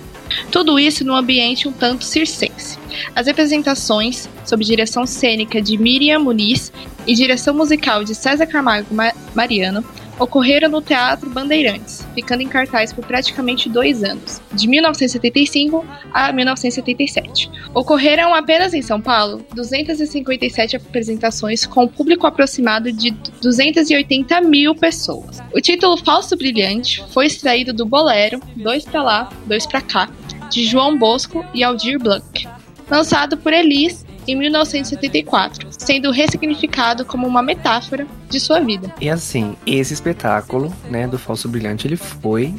Tudo 0.51 0.79
isso 0.79 1.05
num 1.05 1.17
ambiente 1.17 1.69
um 1.69 1.73
tanto 1.73 2.05
circense. 2.05 2.79
As 3.15 3.27
representações, 3.27 4.29
sob 4.45 4.65
direção 4.65 5.07
cênica 5.07 5.61
de 5.61 5.79
Miriam 5.79 6.19
Muniz 6.19 6.73
e 7.07 7.15
direção 7.15 7.55
musical 7.55 8.05
de 8.05 8.15
César 8.15 8.47
Camargo 8.47 8.95
Ma 8.95 9.13
Mariano, 9.35 9.85
ocorreram 10.19 10.69
no 10.69 10.83
Teatro 10.83 11.31
Bandeirantes, 11.31 12.05
ficando 12.15 12.43
em 12.43 12.49
cartaz 12.49 12.93
por 12.93 13.05
praticamente 13.05 13.69
dois 13.69 14.03
anos, 14.03 14.41
de 14.53 14.67
1975 14.67 15.85
a 16.13 16.33
1977. 16.33 17.51
Ocorreram 17.75 18.35
apenas 18.35 18.75
em 18.75 18.83
São 18.83 19.01
Paulo 19.01 19.45
257 19.55 20.77
apresentações 20.77 21.67
com 21.67 21.85
um 21.85 21.89
público 21.89 22.27
aproximado 22.27 22.93
de 22.93 23.11
280 23.41 24.41
mil 24.43 24.75
pessoas. 24.75 25.41
O 25.55 25.61
título 25.61 25.97
Falso 25.97 26.37
Brilhante 26.37 27.05
foi 27.13 27.27
extraído 27.27 27.73
do 27.73 27.87
bolero 27.87 28.41
Dois 28.57 28.85
Pra 28.85 29.03
Lá, 29.03 29.29
Dois 29.47 29.67
Pra 29.67 29.81
Cá, 29.81 30.09
de 30.51 30.65
João 30.65 30.99
Bosco 30.99 31.45
e 31.55 31.63
Aldir 31.63 31.99
Blanc, 31.99 32.49
lançado 32.91 33.37
por 33.37 33.53
Elis 33.53 34.08
em 34.33 34.37
1974, 34.37 35.69
sendo 35.71 36.11
ressignificado 36.11 37.05
como 37.05 37.27
uma 37.27 37.43
metáfora 37.43 38.07
de 38.29 38.39
sua 38.41 38.61
vida. 38.61 38.93
E 39.01 39.09
assim, 39.09 39.57
esse 39.67 39.93
espetáculo, 39.95 40.73
né, 40.91 41.07
do 41.07 41.19
Falso 41.19 41.49
Brilhante, 41.49 41.87
ele 41.87 41.97
foi 41.97 42.55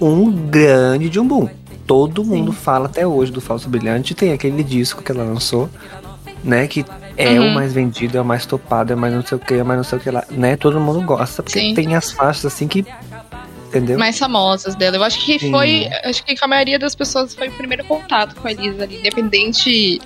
um 0.00 0.30
grande 0.30 1.08
de 1.08 1.20
um 1.20 1.26
boom. 1.26 1.48
Todo 1.86 2.24
mundo 2.24 2.52
fala 2.52 2.86
até 2.86 3.06
hoje 3.06 3.32
do 3.32 3.40
Falso 3.40 3.68
Brilhante. 3.68 4.14
Tem 4.14 4.32
aquele 4.32 4.62
disco 4.62 5.02
que 5.02 5.10
ela 5.10 5.24
lançou, 5.24 5.68
né, 6.44 6.66
que 6.66 6.84
é 7.16 7.38
Uhum. 7.38 7.48
o 7.48 7.54
mais 7.54 7.72
vendido, 7.72 8.16
é 8.16 8.20
o 8.20 8.24
mais 8.24 8.46
topado, 8.46 8.92
é 8.92 8.96
mais 8.96 9.12
não 9.12 9.24
sei 9.24 9.36
o 9.36 9.40
que, 9.40 9.54
é 9.54 9.62
mais 9.62 9.76
não 9.76 9.84
sei 9.84 9.98
o 9.98 10.00
que 10.00 10.10
lá, 10.10 10.24
né? 10.30 10.56
Todo 10.56 10.80
mundo 10.80 11.02
gosta, 11.02 11.42
porque 11.42 11.58
Sim. 11.58 11.74
tem 11.74 11.94
as 11.94 12.10
faixas 12.12 12.46
assim 12.46 12.66
que. 12.66 12.84
Entendeu? 13.68 13.96
mais 14.00 14.18
famosas 14.18 14.74
dela. 14.74 14.96
Eu 14.96 15.04
acho 15.04 15.24
que 15.24 15.38
Sim. 15.38 15.50
foi. 15.52 15.88
Acho 16.04 16.24
que 16.24 16.36
com 16.36 16.44
a 16.44 16.48
maioria 16.48 16.76
das 16.78 16.94
pessoas 16.94 17.34
foi 17.34 17.48
o 17.48 17.52
primeiro 17.52 17.84
contato 17.84 18.34
com 18.34 18.48
a 18.48 18.50
Elisa 18.50 18.82
ali, 18.82 18.96
independente 18.98 20.00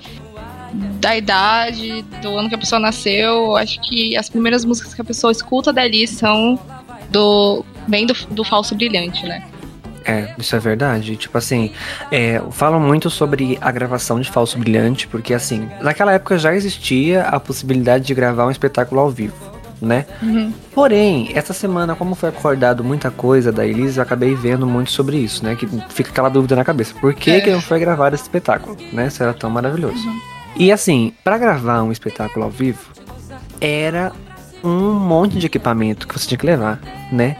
da 1.01 1.17
idade, 1.17 2.03
do 2.23 2.37
ano 2.37 2.49
que 2.49 2.55
a 2.55 2.59
pessoa 2.59 2.81
nasceu. 2.81 3.15
eu 3.15 3.57
Acho 3.57 3.81
que 3.81 4.17
as 4.17 4.29
primeiras 4.29 4.65
músicas 4.65 4.95
que 4.95 5.01
a 5.01 5.05
pessoa 5.05 5.31
escuta 5.31 5.73
da 5.73 5.85
Elisa 5.85 6.15
são 6.15 6.59
do. 7.11 7.65
Vem 7.87 8.07
do, 8.07 8.15
do 8.31 8.45
falso 8.45 8.75
brilhante, 8.75 9.25
né? 9.27 9.45
É, 10.05 10.35
isso 10.39 10.55
é 10.55 10.59
verdade. 10.59 11.17
Tipo 11.17 11.39
assim, 11.39 11.71
é, 12.11 12.41
falam 12.51 12.79
muito 12.79 13.09
sobre 13.09 13.59
a 13.61 13.73
gravação 13.73 14.21
de 14.21 14.31
Falso 14.31 14.59
Brilhante, 14.59 15.07
porque 15.09 15.33
assim, 15.33 15.69
naquela 15.81 16.13
época 16.13 16.37
já 16.39 16.55
existia 16.55 17.23
a 17.23 17.41
possibilidade 17.41 18.05
de 18.05 18.15
gravar 18.15 18.47
um 18.47 18.51
espetáculo 18.51 19.01
ao 19.01 19.11
vivo, 19.11 19.35
né? 19.81 20.05
Uhum. 20.23 20.53
Porém, 20.75 21.31
essa 21.35 21.55
semana, 21.55 21.95
como 21.95 22.15
foi 22.15 22.29
acordado 22.29 22.85
muita 22.85 23.11
coisa 23.11 23.51
da 23.51 23.67
Elise, 23.67 23.97
eu 23.97 24.03
acabei 24.03 24.35
vendo 24.35 24.67
muito 24.67 24.91
sobre 24.91 25.17
isso, 25.17 25.43
né? 25.43 25.57
Que 25.57 25.67
fica 25.89 26.11
aquela 26.11 26.29
dúvida 26.29 26.55
na 26.55 26.65
cabeça. 26.65 26.95
Por 27.01 27.15
que, 27.15 27.31
É. 27.31 27.41
que 27.41 27.51
não 27.51 27.63
foi 27.63 27.81
gravado 27.81 28.15
esse 28.15 28.25
espetáculo, 28.25 28.77
né? 28.93 29.09
Se 29.09 29.23
era 29.23 29.33
tão 29.33 29.49
maravilhoso. 29.49 30.05
E 30.57 30.71
assim, 30.71 31.13
pra 31.23 31.37
gravar 31.37 31.83
um 31.83 31.91
espetáculo 31.91 32.45
ao 32.45 32.51
vivo, 32.51 32.93
era 33.61 34.13
um 34.63 34.93
monte 34.93 35.39
de 35.39 35.47
equipamento 35.47 36.07
que 36.07 36.19
você 36.19 36.29
tinha 36.29 36.39
que 36.39 36.47
levar, 36.47 36.81
né? 37.13 37.37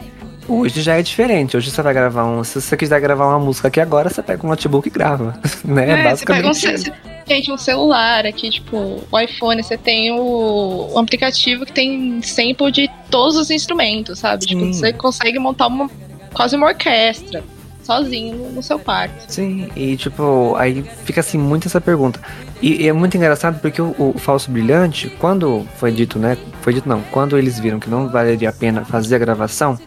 Hoje 0.47 0.83
já 0.83 0.97
é 0.97 1.03
diferente. 1.03 1.57
Hoje 1.57 1.71
você 1.71 1.81
vai 1.81 1.95
gravar 1.95 2.25
um. 2.27 2.45
Se 2.45 2.61
você 2.61 2.77
quiser 2.77 3.01
gravar 3.01 3.29
uma 3.29 3.39
música 3.39 3.69
aqui 3.69 3.81
agora, 3.81 4.11
você 4.11 4.23
pega 4.23 4.45
um 4.45 4.51
notebook 4.51 4.87
e 4.87 4.91
grava. 4.91 5.39
Né? 5.65 6.09
É, 6.09 6.15
você 6.15 6.27
pega 6.27 6.47
um, 6.47 6.51
Basicamente. 6.51 6.93
gente, 7.27 7.51
um 7.51 7.57
celular 7.57 8.27
aqui, 8.27 8.51
tipo, 8.51 9.03
o 9.11 9.19
iPhone, 9.19 9.63
você 9.63 9.79
tem 9.79 10.11
o, 10.11 10.91
o 10.93 10.99
aplicativo 10.99 11.65
que 11.65 11.73
tem 11.73 12.21
sample 12.21 12.71
de 12.71 12.91
todos 13.11 13.37
os 13.37 13.51
instrumentos, 13.51 14.19
sabe? 14.19 14.45
Tipo, 14.45 14.67
você 14.67 14.93
consegue 14.93 15.39
montar 15.39 15.69
uma, 15.69 15.91
quase 16.35 16.55
uma 16.55 16.67
orquestra 16.67 17.43
sozinho 17.85 18.51
no, 18.51 18.63
seu 18.63 18.79
quarto. 18.79 19.25
Sim, 19.29 19.69
e 19.77 19.97
tipo, 19.97 20.55
aí 20.57 20.83
fica 21.05 21.21
assim 21.21 21.39
muito 21.39 21.69
essa 21.69 21.81
pergunta. 21.81 22.21
E, 22.61 22.83
e 22.83 22.89
é 22.89 22.93
muito 22.93 23.17
engraçado 23.17 23.61
porque 23.61 23.81
o, 23.81 23.95
o 23.99 24.19
Falso 24.19 24.51
Brilhante, 24.51 25.09
quando 25.19 25.67
foi 25.77 25.93
dito, 25.93 26.19
né? 26.19 26.37
Foi 26.63 26.73
dito 26.73 26.89
não, 26.89 27.03
quando 27.11 27.37
eles 27.39 27.59
viram 27.59 27.79
que 27.79 27.91
não 27.91 28.09
valeria 28.09 28.49
a 28.49 28.53
pena 28.53 28.85
fazer 28.85 29.17
a 29.17 29.19
gravação, 29.19 29.79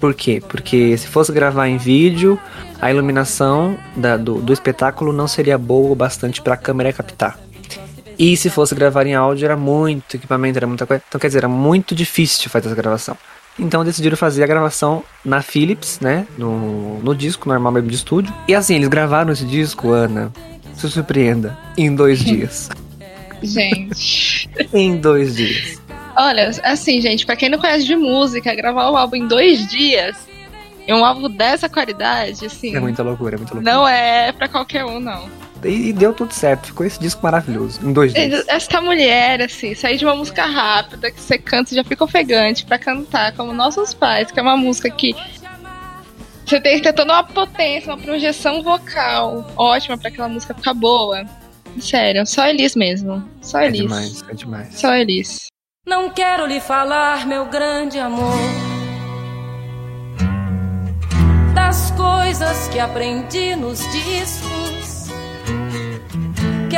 por 0.00 0.14
quê? 0.14 0.42
Porque 0.48 0.96
se 0.96 1.06
fosse 1.06 1.30
gravar 1.30 1.68
em 1.68 1.76
vídeo, 1.76 2.38
a 2.80 2.90
iluminação 2.90 3.78
da- 3.96 4.16
do, 4.16 4.40
do 4.40 4.52
espetáculo 4.52 5.12
não 5.12 5.28
seria 5.28 5.56
boa 5.56 5.92
o 5.92 5.94
bastante 5.94 6.42
para 6.42 6.54
a 6.54 6.56
câmera 6.56 6.92
captar. 6.92 7.38
E 8.18 8.36
se 8.36 8.50
fosse 8.50 8.74
gravar 8.74 9.06
em 9.06 9.14
áudio, 9.14 9.44
era 9.44 9.56
muito 9.56 10.16
equipamento, 10.16 10.58
era 10.58 10.66
muita 10.66 10.86
coisa. 10.86 11.02
Então, 11.08 11.20
quer 11.20 11.28
dizer, 11.28 11.38
era 11.38 11.48
muito 11.48 11.94
difícil 11.94 12.42
de 12.42 12.48
fazer 12.48 12.66
essa 12.66 12.76
gravação. 12.76 13.16
Então 13.58 13.84
decidiram 13.84 14.16
fazer 14.16 14.42
a 14.42 14.46
gravação 14.46 15.04
na 15.24 15.42
Philips, 15.42 16.00
né? 16.00 16.26
No, 16.38 16.98
no 17.00 17.14
disco 17.14 17.48
normal 17.48 17.72
mesmo 17.72 17.88
de 17.88 17.96
estúdio. 17.96 18.32
E 18.48 18.54
assim, 18.54 18.74
eles 18.76 18.88
gravaram 18.88 19.32
esse 19.32 19.44
disco, 19.44 19.90
Ana. 19.90 20.32
Se 20.74 20.88
surpreenda. 20.88 21.56
Em 21.76 21.94
dois 21.94 22.18
dias. 22.24 22.70
Gente. 23.42 24.48
em 24.72 24.96
dois 24.96 25.36
dias. 25.36 25.80
Olha, 26.16 26.50
assim, 26.64 27.00
gente, 27.00 27.24
pra 27.24 27.36
quem 27.36 27.48
não 27.48 27.58
conhece 27.58 27.84
de 27.84 27.96
música, 27.96 28.54
gravar 28.54 28.90
um 28.90 28.96
álbum 28.96 29.16
em 29.16 29.26
dois 29.26 29.66
dias 29.66 30.16
um 30.88 31.04
álbum 31.04 31.30
dessa 31.30 31.68
qualidade, 31.68 32.44
assim, 32.44 32.74
É 32.74 32.80
muita 32.80 33.02
loucura, 33.02 33.36
é 33.36 33.38
muita 33.38 33.54
loucura. 33.54 33.72
não 33.74 33.86
é 33.86 34.32
pra 34.32 34.48
qualquer 34.48 34.84
um, 34.84 34.98
não. 34.98 35.28
E, 35.64 35.88
e 35.88 35.92
deu 35.92 36.12
tudo 36.12 36.32
certo. 36.32 36.66
Ficou 36.66 36.84
esse 36.86 36.98
disco 37.00 37.22
maravilhoso. 37.22 37.80
Em 37.86 37.92
dois 37.92 38.12
dias. 38.12 38.44
Essa 38.48 38.80
mulher, 38.80 39.42
assim, 39.42 39.74
sair 39.74 39.96
de 39.96 40.04
uma 40.04 40.14
música 40.14 40.44
rápida, 40.44 41.10
que 41.10 41.20
você 41.20 41.38
canta 41.38 41.72
e 41.72 41.76
já 41.76 41.84
fica 41.84 42.04
ofegante, 42.04 42.64
pra 42.64 42.78
cantar 42.78 43.32
como 43.34 43.52
Nossos 43.52 43.92
Pais, 43.94 44.30
que 44.30 44.38
é 44.38 44.42
uma 44.42 44.56
música 44.56 44.90
que 44.90 45.14
você 46.44 46.60
tem 46.60 46.76
que 46.76 46.82
ter 46.82 46.92
toda 46.92 47.12
uma 47.14 47.24
potência, 47.24 47.94
uma 47.94 48.02
projeção 48.02 48.62
vocal 48.62 49.46
ótima 49.56 49.96
pra 49.96 50.08
aquela 50.08 50.28
música 50.28 50.54
ficar 50.54 50.74
boa. 50.74 51.24
Sério, 51.80 52.26
só 52.26 52.46
Elis 52.46 52.76
mesmo. 52.76 53.26
Só 53.40 53.60
É 53.60 53.66
Elis. 53.66 53.80
demais, 53.80 54.24
é 54.28 54.34
demais. 54.34 54.74
Só 54.74 54.94
Elis. 54.94 55.46
Não 55.86 56.10
quero 56.10 56.46
lhe 56.46 56.60
falar, 56.60 57.26
meu 57.26 57.46
grande 57.46 57.98
amor, 57.98 58.36
das 61.54 61.90
coisas 61.92 62.68
que 62.68 62.78
aprendi 62.78 63.56
nos 63.56 63.78
discos. 63.90 64.81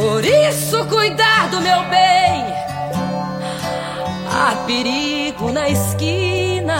Por 0.00 0.24
isso, 0.24 0.86
cuidar 0.88 1.48
do 1.50 1.60
meu 1.60 1.80
bem. 1.90 2.44
Há 4.32 4.64
perigo 4.66 5.50
na 5.52 5.68
esquina. 5.68 6.76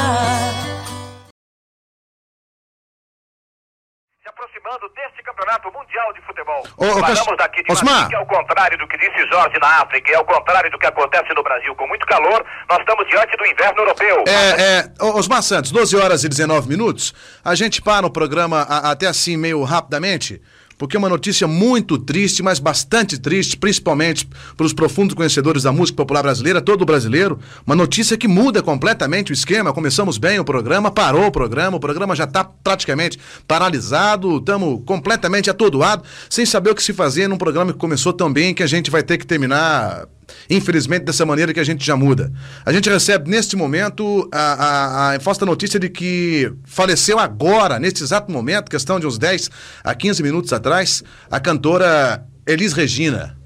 Se 4.22 4.28
aproximando 4.28 4.88
deste 4.94 5.22
campeonato 5.24 5.66
mundial 5.72 6.12
de 6.14 6.20
futebol. 6.22 6.62
Ô, 6.76 6.84
ô, 6.86 7.00
Falamos 7.00 7.36
daqui 7.38 7.62
de 7.64 7.72
Osmar. 7.72 7.94
Madrid, 7.94 8.08
que 8.10 8.14
é 8.14 8.20
o 8.20 8.26
contrário 8.26 8.78
do 8.78 8.86
que 8.86 8.96
disse 8.98 9.26
Jorge 9.32 9.58
na 9.60 9.82
África, 9.82 10.10
e 10.10 10.14
é 10.14 10.18
o 10.20 10.24
contrário 10.24 10.70
do 10.70 10.78
que 10.78 10.86
acontece 10.86 11.34
no 11.34 11.42
Brasil. 11.42 11.74
Com 11.74 11.88
muito 11.88 12.06
calor, 12.06 12.44
nós 12.68 12.78
estamos 12.78 13.06
diante 13.08 13.36
do 13.36 13.46
inverno 13.46 13.80
europeu. 13.80 14.24
É, 14.28 14.78
é, 14.78 15.04
Osmar 15.16 15.42
Santos, 15.42 15.72
12 15.72 15.96
horas 15.96 16.22
e 16.22 16.28
19 16.28 16.68
minutos. 16.68 17.12
A 17.44 17.54
gente 17.56 17.82
para 17.82 18.06
o 18.06 18.10
programa 18.10 18.62
a- 18.62 18.90
até 18.92 19.06
assim 19.06 19.36
meio 19.36 19.62
rapidamente, 19.64 20.40
porque 20.78 20.96
é 20.96 20.98
uma 20.98 21.08
notícia 21.08 21.48
muito 21.48 21.98
triste, 21.98 22.42
mas 22.42 22.60
bastante 22.60 23.18
triste, 23.18 23.56
principalmente 23.56 24.28
para 24.56 24.64
os 24.64 24.72
profundos 24.72 25.14
conhecedores 25.14 25.64
da 25.64 25.72
música 25.72 25.96
popular 25.96 26.22
brasileira, 26.22 26.62
todo 26.62 26.86
brasileiro. 26.86 27.38
Uma 27.66 27.74
notícia 27.74 28.16
que 28.16 28.28
muda 28.28 28.62
completamente 28.62 29.32
o 29.32 29.34
esquema. 29.34 29.72
Começamos 29.72 30.16
bem 30.16 30.38
o 30.38 30.44
programa, 30.44 30.90
parou 30.90 31.26
o 31.26 31.32
programa, 31.32 31.76
o 31.76 31.80
programa 31.80 32.14
já 32.14 32.24
está 32.24 32.44
praticamente 32.44 33.18
paralisado, 33.46 34.38
estamos 34.38 34.80
completamente 34.86 35.50
atordoados, 35.50 36.08
sem 36.30 36.46
saber 36.46 36.70
o 36.70 36.74
que 36.74 36.82
se 36.82 36.92
fazer 36.92 37.28
num 37.28 37.36
programa 37.36 37.72
que 37.72 37.78
começou 37.78 38.12
tão 38.12 38.32
bem 38.32 38.54
que 38.54 38.62
a 38.62 38.66
gente 38.66 38.90
vai 38.90 39.02
ter 39.02 39.18
que 39.18 39.26
terminar 39.26 40.06
Infelizmente, 40.48 41.04
dessa 41.04 41.24
maneira 41.24 41.52
que 41.52 41.60
a 41.60 41.64
gente 41.64 41.84
já 41.84 41.96
muda. 41.96 42.32
A 42.64 42.72
gente 42.72 42.88
recebe 42.88 43.30
neste 43.30 43.56
momento 43.56 44.28
a, 44.32 45.14
a, 45.14 45.44
notícia 45.46 45.78
de 45.78 45.88
que 45.88 46.52
faleceu 46.64 47.18
agora, 47.18 47.78
neste 47.78 48.02
exato 48.02 48.30
momento, 48.30 48.70
questão 48.70 48.98
de 48.98 49.06
uns 49.06 49.18
10 49.18 49.50
a 49.82 49.94
15 49.94 50.22
minutos 50.22 50.52
atrás, 50.52 51.02
a 51.30 51.40
cantora 51.40 52.24
Elis 52.46 52.72
Regina. 52.72 53.36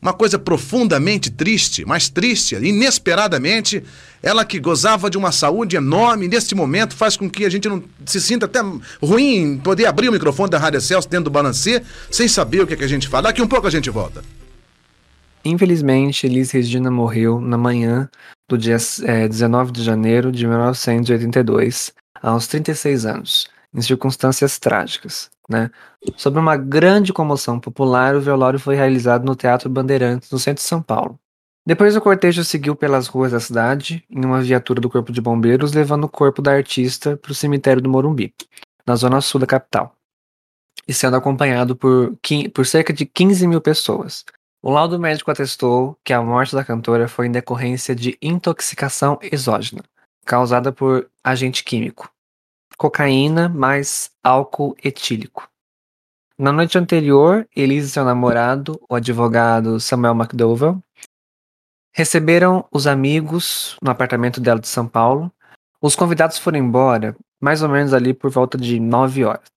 Uma 0.00 0.12
coisa 0.12 0.36
profundamente 0.36 1.30
triste, 1.30 1.84
mas 1.86 2.08
triste, 2.08 2.56
inesperadamente, 2.56 3.84
ela 4.20 4.44
que 4.44 4.58
gozava 4.58 5.08
de 5.08 5.16
uma 5.16 5.30
saúde 5.30 5.76
enorme, 5.76 6.26
neste 6.26 6.56
momento 6.56 6.96
faz 6.96 7.16
com 7.16 7.30
que 7.30 7.44
a 7.44 7.48
gente 7.48 7.68
não 7.68 7.84
se 8.04 8.20
sinta 8.20 8.46
até 8.46 8.58
ruim 9.00 9.36
em 9.36 9.58
poder 9.58 9.86
abrir 9.86 10.08
o 10.08 10.12
microfone 10.12 10.50
da 10.50 10.58
Rádio 10.58 10.80
Celso 10.80 11.08
dentro 11.08 11.26
do 11.26 11.30
balancê, 11.30 11.82
sem 12.10 12.26
saber 12.26 12.62
o 12.62 12.66
que, 12.66 12.74
é 12.74 12.76
que 12.76 12.82
a 12.82 12.88
gente 12.88 13.06
fala. 13.06 13.24
Daqui 13.24 13.40
um 13.40 13.46
pouco 13.46 13.68
a 13.68 13.70
gente 13.70 13.90
volta. 13.90 14.24
Infelizmente, 15.44 16.26
Elis 16.26 16.52
Regina 16.52 16.90
morreu 16.90 17.40
na 17.40 17.58
manhã 17.58 18.08
do 18.48 18.56
dia 18.56 18.76
é, 19.04 19.26
19 19.26 19.72
de 19.72 19.82
janeiro 19.82 20.30
de 20.30 20.46
1982, 20.46 21.92
aos 22.22 22.46
36 22.46 23.06
anos, 23.06 23.50
em 23.74 23.80
circunstâncias 23.82 24.58
trágicas. 24.58 25.30
Né? 25.48 25.70
Sobre 26.16 26.38
uma 26.38 26.56
grande 26.56 27.12
comoção 27.12 27.58
popular, 27.58 28.14
o 28.14 28.20
velório 28.20 28.58
foi 28.58 28.76
realizado 28.76 29.24
no 29.24 29.34
Teatro 29.34 29.68
Bandeirantes, 29.68 30.30
no 30.30 30.38
centro 30.38 30.62
de 30.62 30.68
São 30.68 30.80
Paulo. 30.80 31.18
Depois 31.66 31.96
o 31.96 32.00
cortejo 32.00 32.44
seguiu 32.44 32.74
pelas 32.74 33.06
ruas 33.06 33.32
da 33.32 33.40
cidade, 33.40 34.04
em 34.10 34.24
uma 34.24 34.40
viatura 34.40 34.80
do 34.80 34.90
Corpo 34.90 35.12
de 35.12 35.20
Bombeiros, 35.20 35.72
levando 35.72 36.04
o 36.04 36.08
corpo 36.08 36.42
da 36.42 36.52
artista 36.52 37.16
para 37.16 37.30
o 37.30 37.34
cemitério 37.34 37.80
do 37.80 37.88
Morumbi, 37.88 38.34
na 38.86 38.96
zona 38.96 39.20
sul 39.20 39.40
da 39.40 39.46
capital, 39.46 39.94
e 40.86 40.92
sendo 40.92 41.16
acompanhado 41.16 41.76
por, 41.76 42.16
por 42.52 42.66
cerca 42.66 42.92
de 42.92 43.06
15 43.06 43.46
mil 43.46 43.60
pessoas. 43.60 44.24
O 44.64 44.70
laudo 44.70 44.96
médico 44.96 45.28
atestou 45.28 45.98
que 46.04 46.12
a 46.12 46.22
morte 46.22 46.54
da 46.54 46.64
cantora 46.64 47.08
foi 47.08 47.26
em 47.26 47.32
decorrência 47.32 47.96
de 47.96 48.16
intoxicação 48.22 49.18
exógena, 49.20 49.82
causada 50.24 50.70
por 50.70 51.10
agente 51.24 51.64
químico, 51.64 52.08
cocaína 52.78 53.48
mais 53.48 54.12
álcool 54.22 54.76
etílico. 54.84 55.50
Na 56.38 56.52
noite 56.52 56.78
anterior, 56.78 57.44
Elise 57.56 57.88
e 57.88 57.90
seu 57.90 58.04
namorado, 58.04 58.80
o 58.88 58.94
advogado 58.94 59.80
Samuel 59.80 60.14
McDowell, 60.14 60.80
receberam 61.92 62.64
os 62.70 62.86
amigos 62.86 63.76
no 63.82 63.90
apartamento 63.90 64.40
dela 64.40 64.60
de 64.60 64.68
São 64.68 64.86
Paulo. 64.86 65.28
Os 65.80 65.96
convidados 65.96 66.38
foram 66.38 66.60
embora 66.60 67.16
mais 67.40 67.64
ou 67.64 67.68
menos 67.68 67.92
ali 67.92 68.14
por 68.14 68.30
volta 68.30 68.56
de 68.56 68.78
nove 68.78 69.24
horas. 69.24 69.51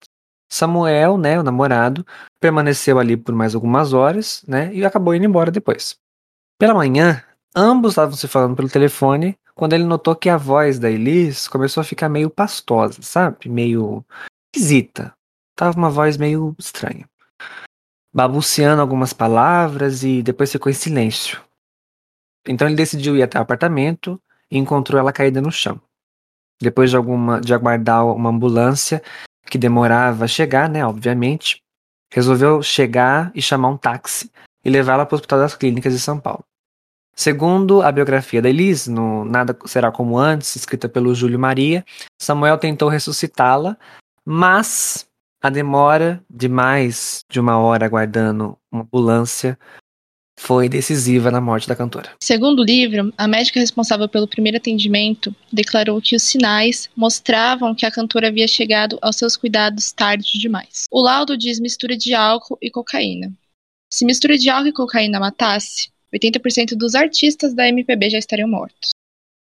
Samuel, 0.55 1.17
né, 1.17 1.39
o 1.39 1.43
namorado, 1.43 2.05
permaneceu 2.39 2.97
ali 2.97 3.17
por 3.17 3.35
mais 3.35 3.53
algumas 3.53 3.93
horas, 3.93 4.43
né, 4.47 4.73
e 4.73 4.85
acabou 4.85 5.13
indo 5.13 5.25
embora 5.25 5.51
depois. 5.51 5.97
Pela 6.57 6.73
manhã, 6.73 7.21
ambos 7.53 7.91
estavam 7.91 8.15
se 8.15 8.27
falando 8.27 8.55
pelo 8.55 8.69
telefone 8.69 9.37
quando 9.53 9.73
ele 9.73 9.83
notou 9.83 10.15
que 10.15 10.29
a 10.29 10.37
voz 10.37 10.79
da 10.79 10.89
Elis 10.89 11.47
começou 11.47 11.81
a 11.81 11.83
ficar 11.83 12.09
meio 12.09 12.29
pastosa, 12.29 13.01
sabe? 13.01 13.49
Meio 13.49 14.05
esquisita. 14.53 15.13
Tava 15.55 15.77
uma 15.77 15.89
voz 15.89 16.17
meio 16.17 16.55
estranha. 16.57 17.09
Babuceando 18.13 18.81
algumas 18.81 19.13
palavras 19.13 20.03
e 20.03 20.21
depois 20.21 20.51
ficou 20.51 20.69
em 20.69 20.75
silêncio. 20.75 21.41
Então 22.47 22.67
ele 22.67 22.75
decidiu 22.75 23.15
ir 23.15 23.23
até 23.23 23.39
o 23.39 23.41
apartamento 23.41 24.21
e 24.51 24.57
encontrou 24.57 24.99
ela 24.99 25.13
caída 25.13 25.41
no 25.41 25.51
chão. 25.51 25.81
Depois 26.61 26.89
de, 26.89 26.95
alguma, 26.95 27.41
de 27.41 27.53
aguardar 27.53 28.05
uma 28.05 28.29
ambulância 28.29 29.01
que 29.45 29.57
demorava 29.57 30.25
a 30.25 30.27
chegar, 30.27 30.69
né? 30.69 30.85
Obviamente, 30.85 31.61
resolveu 32.11 32.61
chegar 32.61 33.31
e 33.35 33.41
chamar 33.41 33.69
um 33.69 33.77
táxi 33.77 34.31
e 34.63 34.69
levá-la 34.69 35.05
para 35.05 35.15
o 35.15 35.17
Hospital 35.17 35.39
das 35.39 35.55
Clínicas 35.55 35.93
de 35.93 35.99
São 35.99 36.19
Paulo. 36.19 36.43
Segundo 37.15 37.81
a 37.81 37.91
biografia 37.91 38.41
da 38.41 38.49
Elise, 38.49 38.91
no 38.91 39.23
Nada 39.23 39.57
Será 39.65 39.91
Como 39.91 40.17
Antes, 40.17 40.55
escrita 40.55 40.89
pelo 40.89 41.15
Júlio 41.15 41.39
Maria, 41.39 41.85
Samuel 42.21 42.57
tentou 42.57 42.89
ressuscitá-la, 42.89 43.77
mas 44.25 45.07
a 45.41 45.49
demora 45.49 46.21
de 46.29 46.49
mais 46.49 47.23
de 47.29 47.39
uma 47.39 47.57
hora 47.57 47.85
aguardando 47.85 48.57
uma 48.71 48.81
ambulância 48.81 49.57
foi 50.37 50.69
decisiva 50.69 51.31
na 51.31 51.39
morte 51.41 51.67
da 51.67 51.75
cantora. 51.75 52.11
Segundo 52.21 52.59
o 52.59 52.65
livro, 52.65 53.13
a 53.17 53.27
médica 53.27 53.59
responsável 53.59 54.07
pelo 54.07 54.27
primeiro 54.27 54.57
atendimento 54.57 55.35
declarou 55.51 56.01
que 56.01 56.15
os 56.15 56.23
sinais 56.23 56.89
mostravam 56.95 57.73
que 57.73 57.85
a 57.85 57.91
cantora 57.91 58.27
havia 58.27 58.47
chegado 58.47 58.99
aos 59.01 59.15
seus 59.15 59.35
cuidados 59.37 59.91
tarde 59.91 60.37
demais. 60.37 60.85
O 60.91 61.01
laudo 61.01 61.37
diz 61.37 61.59
mistura 61.59 61.97
de 61.97 62.13
álcool 62.13 62.57
e 62.61 62.69
cocaína. 62.69 63.31
Se 63.91 64.05
mistura 64.05 64.37
de 64.37 64.49
álcool 64.49 64.69
e 64.69 64.73
cocaína 64.73 65.19
matasse, 65.19 65.89
80% 66.13 66.75
dos 66.75 66.95
artistas 66.95 67.53
da 67.53 67.67
MPB 67.67 68.09
já 68.09 68.17
estariam 68.17 68.47
mortos. 68.47 68.89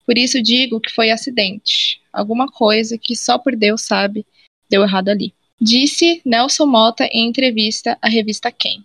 Por 0.05 0.17
isso 0.17 0.41
digo 0.41 0.81
que 0.81 0.93
foi 0.93 1.11
acidente. 1.11 2.01
Alguma 2.13 2.47
coisa 2.47 2.97
que 2.97 3.17
só 3.17 3.39
por 3.39 3.57
Deus 3.57 3.83
sabe 3.83 4.25
deu 4.71 4.83
errado 4.83 5.09
ali. 5.09 5.35
Disse 5.61 6.21
Nelson 6.25 6.67
Mota 6.67 7.09
em 7.11 7.29
entrevista 7.29 7.99
à 8.01 8.09
revista 8.09 8.53
Quem. 8.53 8.85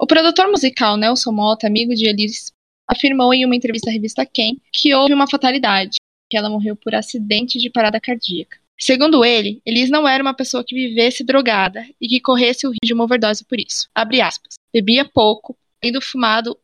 O 0.00 0.06
produtor 0.06 0.48
musical 0.48 0.96
Nelson 0.96 1.32
Mota, 1.32 1.66
amigo 1.66 1.92
de 1.92 2.08
Elis, 2.08 2.52
afirmou 2.86 3.34
em 3.34 3.44
uma 3.44 3.56
entrevista 3.56 3.90
à 3.90 3.92
revista 3.92 4.24
Quem 4.24 4.60
que 4.72 4.94
houve 4.94 5.12
uma 5.12 5.28
fatalidade, 5.28 5.96
que 6.30 6.36
ela 6.36 6.48
morreu 6.48 6.76
por 6.76 6.94
acidente 6.94 7.58
de 7.58 7.68
parada 7.68 8.00
cardíaca. 8.00 8.58
Segundo 8.80 9.24
ele, 9.24 9.60
Elis 9.66 9.90
não 9.90 10.06
era 10.06 10.22
uma 10.22 10.34
pessoa 10.34 10.62
que 10.64 10.72
vivesse 10.72 11.24
drogada 11.24 11.84
e 12.00 12.06
que 12.06 12.20
corresse 12.20 12.64
o 12.64 12.70
risco 12.70 12.86
de 12.86 12.94
uma 12.94 13.04
overdose 13.04 13.44
por 13.44 13.58
isso. 13.58 13.88
Abre 13.92 14.20
aspas. 14.20 14.54
Bebia 14.72 15.04
pouco, 15.04 15.56
tendo 15.80 16.00
fumado 16.00 16.56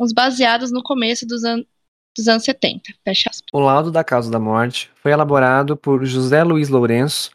uns 0.00 0.14
baseados 0.14 0.72
no 0.72 0.82
começo 0.82 1.26
dos, 1.26 1.44
an 1.44 1.62
dos 2.16 2.26
anos 2.26 2.44
70. 2.44 2.94
Fecha 3.04 3.28
aspas. 3.28 3.50
O 3.52 3.60
laudo 3.60 3.90
da 3.90 4.02
causa 4.02 4.30
da 4.30 4.40
morte 4.40 4.90
foi 5.02 5.12
elaborado 5.12 5.76
por 5.76 6.06
José 6.06 6.42
Luiz 6.42 6.70
Lourenço 6.70 7.32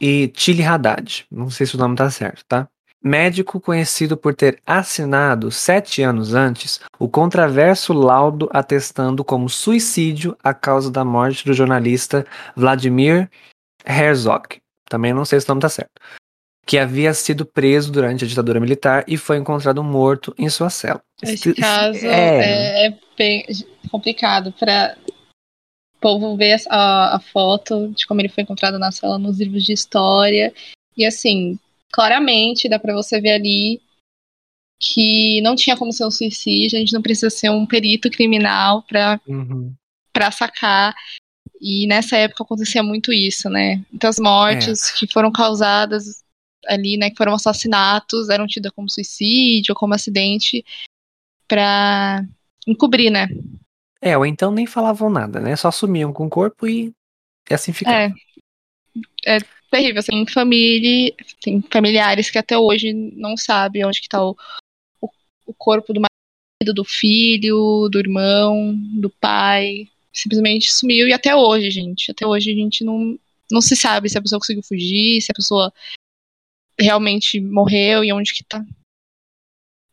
e 0.00 0.26
Tilly 0.28 0.64
Haddad. 0.64 1.26
Não 1.30 1.48
sei 1.48 1.64
se 1.64 1.76
o 1.76 1.78
nome 1.78 1.94
tá 1.94 2.10
certo, 2.10 2.44
tá? 2.46 2.68
Médico 3.02 3.60
conhecido 3.60 4.16
por 4.16 4.34
ter 4.34 4.60
assinado 4.66 5.50
sete 5.50 6.02
anos 6.02 6.34
antes 6.34 6.80
o 6.98 7.08
controverso 7.08 7.94
laudo 7.94 8.48
atestando 8.52 9.24
como 9.24 9.48
suicídio 9.48 10.36
a 10.42 10.52
causa 10.52 10.90
da 10.90 11.04
morte 11.04 11.46
do 11.46 11.54
jornalista 11.54 12.26
Vladimir 12.54 13.30
Herzog. 13.86 14.60
Também 14.88 15.14
não 15.14 15.24
sei 15.24 15.40
se 15.40 15.46
o 15.46 15.48
nome 15.48 15.62
tá 15.62 15.68
certo 15.68 15.92
que 16.70 16.78
havia 16.78 17.12
sido 17.12 17.44
preso 17.44 17.90
durante 17.90 18.24
a 18.24 18.28
ditadura 18.28 18.60
militar 18.60 19.04
e 19.08 19.16
foi 19.16 19.38
encontrado 19.38 19.82
morto 19.82 20.32
em 20.38 20.48
sua 20.48 20.70
cela. 20.70 21.02
Esse 21.20 21.52
caso 21.52 22.06
é, 22.06 22.86
é 22.86 22.98
bem 23.18 23.44
complicado 23.90 24.52
para 24.52 24.96
o 25.08 26.00
povo 26.00 26.36
ver 26.36 26.62
a, 26.68 27.16
a, 27.16 27.20
foto 27.20 27.88
de 27.88 28.06
como 28.06 28.20
ele 28.20 28.28
foi 28.28 28.44
encontrado 28.44 28.78
na 28.78 28.92
cela 28.92 29.18
nos 29.18 29.40
livros 29.40 29.64
de 29.64 29.72
história. 29.72 30.54
E 30.96 31.04
assim, 31.04 31.58
claramente 31.92 32.68
dá 32.68 32.78
para 32.78 32.94
você 32.94 33.20
ver 33.20 33.32
ali 33.32 33.80
que 34.80 35.40
não 35.42 35.54
tinha 35.54 35.76
como 35.76 35.92
ser 35.92 36.06
um 36.06 36.10
suicídio, 36.10 36.76
a 36.76 36.80
gente 36.80 36.94
não 36.94 37.02
precisa 37.02 37.28
ser 37.28 37.50
um 37.50 37.66
perito 37.66 38.10
criminal 38.10 38.82
para 38.82 39.20
uhum. 39.26 39.74
para 40.12 40.30
sacar. 40.30 40.94
E 41.60 41.86
nessa 41.86 42.16
época 42.16 42.42
acontecia 42.42 42.82
muito 42.82 43.12
isso, 43.12 43.50
né? 43.50 43.84
Muitas 43.90 44.18
mortes 44.18 44.90
é. 44.90 44.98
que 44.98 45.12
foram 45.12 45.30
causadas 45.30 46.24
ali, 46.66 46.96
né, 46.96 47.10
que 47.10 47.16
foram 47.16 47.34
assassinatos, 47.34 48.28
eram 48.28 48.46
tidos 48.46 48.70
como 48.72 48.88
suicídio, 48.88 49.74
como 49.74 49.94
acidente, 49.94 50.64
para 51.48 52.24
encobrir, 52.66 53.10
né? 53.10 53.28
É, 54.00 54.16
ou 54.16 54.24
então 54.24 54.50
nem 54.50 54.66
falavam 54.66 55.10
nada, 55.10 55.40
né? 55.40 55.56
Só 55.56 55.70
sumiam 55.70 56.12
com 56.12 56.26
o 56.26 56.30
corpo 56.30 56.66
e 56.66 56.94
assim 57.50 57.72
ficava. 57.72 58.14
É. 59.26 59.36
É 59.36 59.38
terrível, 59.70 60.00
assim, 60.00 60.26
família, 60.26 61.14
tem 61.40 61.62
familiares 61.70 62.30
que 62.30 62.38
até 62.38 62.58
hoje 62.58 62.92
não 62.92 63.36
sabem 63.36 63.84
onde 63.84 64.00
que 64.00 64.08
tá 64.08 64.22
o, 64.22 64.36
o, 65.00 65.08
o 65.46 65.54
corpo 65.54 65.92
do 65.92 66.00
marido, 66.00 66.74
do 66.74 66.84
filho, 66.84 67.88
do 67.88 67.98
irmão, 67.98 68.74
do 69.00 69.08
pai. 69.08 69.88
Simplesmente 70.12 70.72
sumiu 70.72 71.06
e 71.06 71.12
até 71.12 71.34
hoje, 71.34 71.70
gente. 71.70 72.10
Até 72.10 72.26
hoje 72.26 72.50
a 72.50 72.54
gente 72.54 72.84
não, 72.84 73.18
não 73.50 73.60
se 73.60 73.76
sabe 73.76 74.08
se 74.08 74.18
a 74.18 74.22
pessoa 74.22 74.40
conseguiu 74.40 74.62
fugir, 74.62 75.22
se 75.22 75.30
a 75.30 75.34
pessoa 75.34 75.72
realmente 76.78 77.38
morreu 77.40 78.02
e 78.02 78.12
onde 78.12 78.34
que 78.34 78.42
tá. 78.42 78.64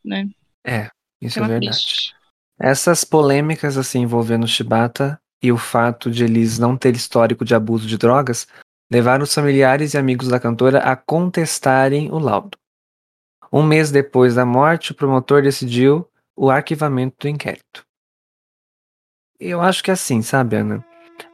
Né? 0.04 0.30
É, 0.66 0.90
isso 1.22 1.40
é, 1.40 1.44
é 1.44 1.48
verdade. 1.48 1.68
Triste. 1.68 2.16
Essas 2.60 3.04
polêmicas 3.04 3.78
assim 3.78 4.00
envolvendo 4.00 4.46
o 4.46 4.48
Shibata 4.48 5.20
e 5.44 5.52
o 5.52 5.58
fato 5.58 6.10
de 6.10 6.24
eles 6.24 6.58
não 6.58 6.76
ter 6.76 6.96
histórico 6.96 7.46
de 7.46 7.54
abuso 7.54 7.88
de 7.88 7.98
drogas 7.98 8.48
levaram 8.92 9.24
os 9.24 9.34
familiares 9.34 9.94
e 9.94 9.98
amigos 9.98 10.28
da 10.28 10.40
cantora 10.40 10.80
a 10.80 10.96
contestarem 10.96 12.12
o 12.12 12.20
laudo. 12.20 12.58
Um 13.52 13.64
mês 13.64 13.92
depois 13.92 14.36
da 14.36 14.46
morte, 14.46 14.92
o 14.92 14.96
promotor 14.96 15.42
decidiu 15.42 16.08
o 16.36 16.50
arquivamento 16.50 17.16
do 17.22 17.30
inquérito. 17.30 17.86
Eu 19.40 19.62
acho 19.62 19.84
que 19.84 19.92
é 19.92 19.94
assim, 19.94 20.22
sabe, 20.22 20.56
Ana? 20.56 20.84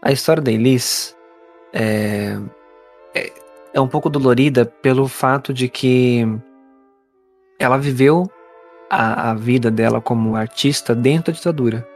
A 0.01 0.11
história 0.11 0.41
da 0.41 0.51
Elis 0.51 1.15
é, 1.73 2.37
é, 3.15 3.33
é 3.73 3.81
um 3.81 3.87
pouco 3.87 4.09
dolorida 4.09 4.65
pelo 4.65 5.07
fato 5.07 5.53
de 5.53 5.67
que 5.67 6.23
ela 7.59 7.77
viveu 7.77 8.29
a, 8.89 9.31
a 9.31 9.33
vida 9.33 9.71
dela 9.71 10.01
como 10.01 10.35
artista 10.35 10.93
dentro 10.93 11.31
da 11.31 11.37
ditadura. 11.37 11.87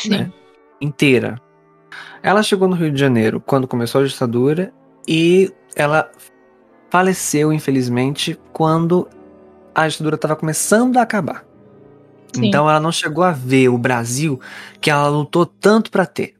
Sim. 0.00 0.10
Né? 0.10 0.32
Inteira. 0.80 1.40
Ela 2.22 2.42
chegou 2.42 2.68
no 2.68 2.74
Rio 2.76 2.90
de 2.90 2.98
Janeiro 3.00 3.40
quando 3.40 3.68
começou 3.68 4.00
a 4.00 4.06
ditadura 4.06 4.72
e 5.06 5.52
ela 5.74 6.10
faleceu, 6.90 7.52
infelizmente, 7.52 8.38
quando 8.52 9.08
a 9.74 9.86
ditadura 9.86 10.16
estava 10.16 10.36
começando 10.36 10.96
a 10.96 11.02
acabar. 11.02 11.44
Sim. 12.34 12.46
Então 12.48 12.68
ela 12.68 12.80
não 12.80 12.90
chegou 12.92 13.22
a 13.24 13.32
ver 13.32 13.68
o 13.68 13.78
Brasil 13.78 14.40
que 14.80 14.90
ela 14.90 15.08
lutou 15.08 15.46
tanto 15.46 15.90
para 15.90 16.06
ter. 16.06 16.34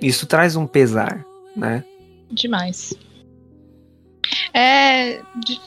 Isso 0.00 0.26
traz 0.26 0.54
um 0.56 0.66
pesar, 0.66 1.24
né? 1.56 1.84
Demais. 2.30 2.92
É, 4.52 5.22
de- 5.44 5.60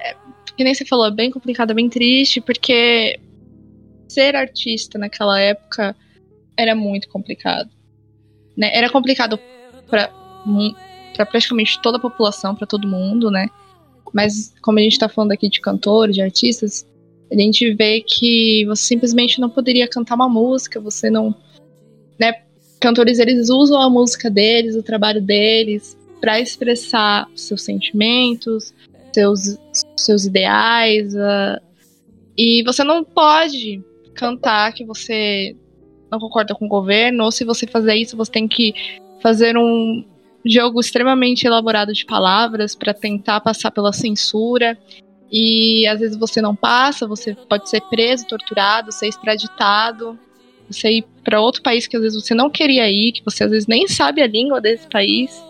é, 0.00 0.16
Que 0.56 0.64
nem 0.64 0.74
você 0.74 0.84
falou, 0.84 1.06
é 1.06 1.10
bem 1.10 1.30
complicado, 1.30 1.70
é 1.70 1.74
bem 1.74 1.88
triste, 1.88 2.40
porque 2.40 3.18
ser 4.08 4.36
artista 4.36 4.98
naquela 4.98 5.40
época 5.40 5.96
era 6.56 6.74
muito 6.74 7.08
complicado. 7.08 7.70
Né? 8.56 8.70
Era 8.74 8.90
complicado 8.90 9.38
pra, 9.88 10.10
mu- 10.44 10.74
pra 11.14 11.26
praticamente 11.26 11.80
toda 11.82 11.98
a 11.98 12.00
população, 12.00 12.54
pra 12.54 12.66
todo 12.66 12.88
mundo, 12.88 13.30
né? 13.30 13.48
Mas 14.12 14.52
como 14.60 14.78
a 14.78 14.82
gente 14.82 14.98
tá 14.98 15.08
falando 15.08 15.32
aqui 15.32 15.48
de 15.48 15.60
cantores, 15.60 16.14
de 16.14 16.22
artistas, 16.22 16.86
a 17.30 17.34
gente 17.34 17.72
vê 17.74 18.02
que 18.02 18.64
você 18.66 18.84
simplesmente 18.84 19.40
não 19.40 19.48
poderia 19.48 19.88
cantar 19.88 20.14
uma 20.16 20.28
música, 20.28 20.78
você 20.80 21.08
não. 21.10 21.34
Né? 22.18 22.34
Cantores 22.78 23.18
eles 23.18 23.48
usam 23.48 23.80
a 23.80 23.88
música 23.88 24.28
deles, 24.28 24.76
o 24.76 24.82
trabalho 24.82 25.22
deles, 25.22 25.96
para 26.20 26.38
expressar 26.40 27.26
seus 27.34 27.62
sentimentos, 27.62 28.74
seus, 29.14 29.56
seus 29.96 30.24
ideais. 30.26 31.16
ah, 31.16 31.60
e 32.36 32.62
você 32.64 32.84
não 32.84 33.02
pode 33.04 33.82
cantar 34.14 34.72
que 34.72 34.84
você 34.84 35.56
não 36.12 36.20
concorda 36.20 36.54
com 36.54 36.66
o 36.66 36.68
governo, 36.68 37.24
ou 37.24 37.32
se 37.32 37.42
você 37.42 37.66
fazer 37.66 37.94
isso, 37.94 38.16
você 38.16 38.30
tem 38.30 38.46
que 38.46 38.74
fazer 39.22 39.56
um 39.56 40.04
jogo 40.44 40.78
extremamente 40.78 41.46
elaborado 41.46 41.94
de 41.94 42.04
palavras 42.04 42.74
para 42.74 42.92
tentar 42.92 43.40
passar 43.40 43.70
pela 43.70 43.92
censura. 43.94 44.76
E 45.30 45.86
às 45.86 46.00
vezes 46.00 46.16
você 46.18 46.42
não 46.42 46.54
passa, 46.54 47.06
você 47.06 47.34
pode 47.34 47.70
ser 47.70 47.80
preso, 47.88 48.26
torturado, 48.26 48.92
ser 48.92 49.08
extraditado, 49.08 50.18
você 50.70 50.98
ir 50.98 51.04
para 51.24 51.40
outro 51.40 51.62
país 51.62 51.86
que 51.86 51.96
às 51.96 52.02
vezes 52.02 52.22
você 52.22 52.34
não 52.34 52.50
queria 52.50 52.90
ir, 52.90 53.12
que 53.12 53.24
você 53.24 53.44
às 53.44 53.50
vezes 53.50 53.66
nem 53.66 53.88
sabe 53.88 54.20
a 54.20 54.26
língua 54.26 54.60
desse 54.60 54.86
país. 54.88 55.42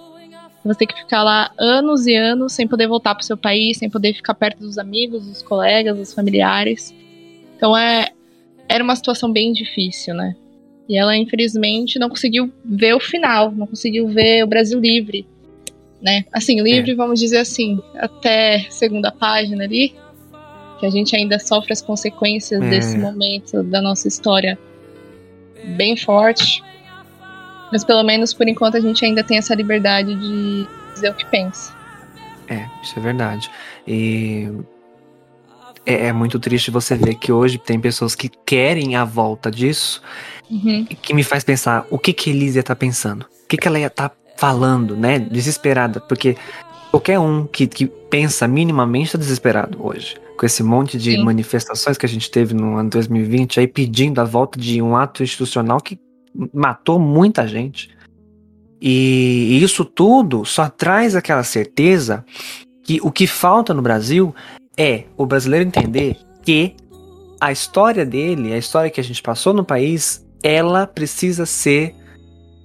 Você 0.64 0.78
tem 0.78 0.86
que 0.86 0.96
ficar 0.96 1.24
lá 1.24 1.50
anos 1.58 2.06
e 2.06 2.14
anos 2.14 2.52
sem 2.52 2.68
poder 2.68 2.86
voltar 2.86 3.16
pro 3.16 3.24
seu 3.24 3.36
país, 3.36 3.78
sem 3.78 3.90
poder 3.90 4.14
ficar 4.14 4.34
perto 4.34 4.60
dos 4.60 4.78
amigos, 4.78 5.26
dos 5.26 5.42
colegas, 5.42 5.96
dos 5.96 6.14
familiares. 6.14 6.94
Então 7.56 7.76
é 7.76 8.12
era 8.68 8.82
uma 8.82 8.94
situação 8.94 9.30
bem 9.30 9.52
difícil, 9.52 10.14
né? 10.14 10.36
E 10.88 10.96
ela 10.96 11.16
infelizmente 11.16 11.98
não 11.98 12.08
conseguiu 12.08 12.52
ver 12.64 12.94
o 12.94 13.00
final, 13.00 13.50
não 13.52 13.66
conseguiu 13.66 14.08
ver 14.08 14.44
o 14.44 14.46
Brasil 14.46 14.78
livre, 14.80 15.26
né? 16.00 16.24
Assim, 16.32 16.60
livre, 16.60 16.94
vamos 16.94 17.20
dizer 17.20 17.38
assim, 17.38 17.80
até 17.94 18.66
segunda 18.68 19.12
página 19.12 19.64
ali, 19.64 19.94
que 20.80 20.86
a 20.86 20.90
gente 20.90 21.14
ainda 21.14 21.38
sofre 21.38 21.72
as 21.72 21.80
consequências 21.80 22.60
É. 22.60 22.68
desse 22.68 22.98
momento 22.98 23.62
da 23.62 23.80
nossa 23.80 24.08
história 24.08 24.58
bem 25.76 25.96
forte. 25.96 26.62
Mas 27.70 27.84
pelo 27.84 28.02
menos 28.02 28.34
por 28.34 28.48
enquanto 28.48 28.76
a 28.76 28.80
gente 28.80 29.04
ainda 29.04 29.22
tem 29.22 29.38
essa 29.38 29.54
liberdade 29.54 30.14
de 30.14 30.66
dizer 30.92 31.10
o 31.10 31.14
que 31.14 31.24
pensa. 31.26 31.74
É, 32.48 32.68
isso 32.82 32.98
é 32.98 33.02
verdade. 33.02 33.50
E 33.86 34.48
é, 35.86 36.08
é 36.08 36.12
muito 36.12 36.38
triste 36.38 36.70
você 36.70 36.94
ver 36.94 37.14
que 37.14 37.32
hoje 37.32 37.58
tem 37.58 37.80
pessoas 37.80 38.14
que 38.14 38.28
querem 38.28 38.94
a 38.96 39.04
volta 39.04 39.50
disso, 39.50 40.02
Uhum. 40.50 40.84
que 40.84 41.14
me 41.14 41.22
faz 41.22 41.44
pensar 41.44 41.86
o 41.90 41.98
que 41.98 42.12
que 42.12 42.30
Elisa 42.30 42.62
tá 42.62 42.76
pensando, 42.76 43.22
o 43.22 43.48
que 43.48 43.56
que 43.56 43.66
ela 43.66 43.78
ia 43.78 43.88
tá 43.88 44.10
falando, 44.36 44.96
né, 44.96 45.18
desesperada, 45.18 46.00
porque 46.00 46.36
qualquer 46.90 47.18
um 47.18 47.46
que, 47.46 47.66
que 47.66 47.86
pensa 47.86 48.46
minimamente 48.46 49.12
tá 49.12 49.18
desesperado 49.18 49.78
hoje, 49.80 50.16
com 50.36 50.44
esse 50.44 50.62
monte 50.62 50.98
de 50.98 51.12
Sim. 51.12 51.24
manifestações 51.24 51.96
que 51.96 52.04
a 52.04 52.08
gente 52.08 52.30
teve 52.30 52.54
no 52.54 52.76
ano 52.76 52.90
2020, 52.90 53.60
aí 53.60 53.66
pedindo 53.66 54.20
a 54.20 54.24
volta 54.24 54.58
de 54.58 54.82
um 54.82 54.96
ato 54.96 55.22
institucional 55.22 55.80
que 55.80 55.98
matou 56.52 56.98
muita 56.98 57.46
gente. 57.46 57.90
E 58.80 59.60
isso 59.62 59.84
tudo 59.84 60.44
só 60.44 60.68
traz 60.68 61.14
aquela 61.14 61.44
certeza 61.44 62.24
que 62.82 62.98
o 63.02 63.12
que 63.12 63.26
falta 63.26 63.72
no 63.72 63.80
Brasil 63.80 64.34
é 64.76 65.04
o 65.16 65.24
brasileiro 65.24 65.66
entender 65.66 66.16
que 66.42 66.74
a 67.40 67.52
história 67.52 68.04
dele, 68.04 68.52
a 68.52 68.58
história 68.58 68.90
que 68.90 69.00
a 69.00 69.04
gente 69.04 69.22
passou 69.22 69.52
no 69.52 69.64
país, 69.64 70.24
ela 70.42 70.86
precisa 70.86 71.46
ser 71.46 71.94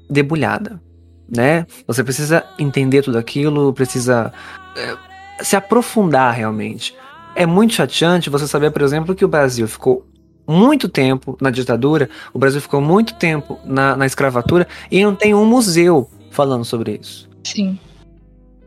debulhada, 0.10 0.82
né? 1.30 1.66
Você 1.86 2.04
precisa 2.04 2.44
entender 2.58 3.02
tudo 3.02 3.18
aquilo, 3.18 3.74
precisa 3.74 4.34
é, 4.76 5.44
se 5.44 5.56
aprofundar 5.56 6.34
realmente. 6.34 6.96
É 7.36 7.46
muito 7.46 7.74
chateante 7.74 8.30
você 8.30 8.48
saber, 8.48 8.72
por 8.72 8.82
exemplo, 8.82 9.14
que 9.14 9.26
o 9.26 9.28
Brasil 9.28 9.68
ficou 9.68 10.06
muito 10.48 10.88
tempo 10.88 11.38
na 11.42 11.52
ditadura, 11.52 12.10
o 12.34 12.40
Brasil 12.40 12.62
ficou 12.62 12.80
muito 12.80 13.16
tempo 13.16 13.60
na, 13.66 13.98
na 13.98 14.06
escravatura 14.06 14.68
e 14.90 15.04
não 15.04 15.14
tem 15.14 15.34
um 15.36 15.46
museu 15.46 16.10
falando 16.32 16.64
sobre 16.64 17.00
isso. 17.02 17.30
Sim. 17.44 17.78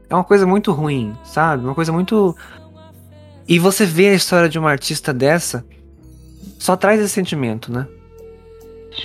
É 0.09 0.15
uma 0.15 0.25
coisa 0.25 0.47
muito 0.47 0.73
ruim, 0.73 1.17
sabe? 1.25 1.65
Uma 1.65 1.75
coisa 1.75 1.93
muito. 1.93 2.37
E 3.49 3.59
você 3.59 3.87
vê 3.87 4.09
a 4.09 4.15
história 4.15 4.49
de 4.49 4.59
uma 4.59 4.71
artista 4.71 5.13
dessa, 5.13 5.65
só 6.59 6.77
traz 6.77 7.01
esse 7.01 7.15
sentimento, 7.15 7.73
né? 7.73 7.87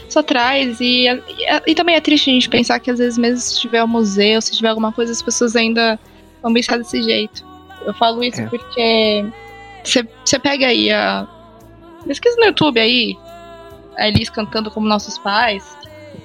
Só 0.09 0.23
traz, 0.23 0.79
e, 0.81 1.07
e, 1.07 1.61
e 1.67 1.75
também 1.75 1.95
é 1.95 2.01
triste 2.01 2.29
a 2.29 2.33
gente 2.33 2.49
pensar 2.49 2.79
que 2.79 2.89
às 2.89 2.97
vezes, 2.99 3.17
mesmo 3.17 3.37
se 3.39 3.59
tiver 3.59 3.83
um 3.83 3.87
museu, 3.87 4.41
se 4.41 4.51
tiver 4.51 4.69
alguma 4.69 4.91
coisa, 4.91 5.11
as 5.11 5.21
pessoas 5.21 5.55
ainda 5.55 5.99
vão 6.41 6.53
pensar 6.53 6.77
desse 6.77 7.01
jeito. 7.03 7.45
Eu 7.85 7.93
falo 7.93 8.23
isso 8.23 8.41
É. 8.41 8.45
porque 8.47 9.25
você 10.23 10.39
pega 10.39 10.67
aí 10.67 10.91
a. 10.91 11.27
Pesquisa 12.07 12.35
no 12.39 12.45
YouTube 12.45 12.79
aí, 12.79 13.17
a 13.97 14.07
Elis 14.07 14.29
cantando 14.29 14.69
como 14.71 14.87
nossos 14.87 15.17
pais, 15.17 15.75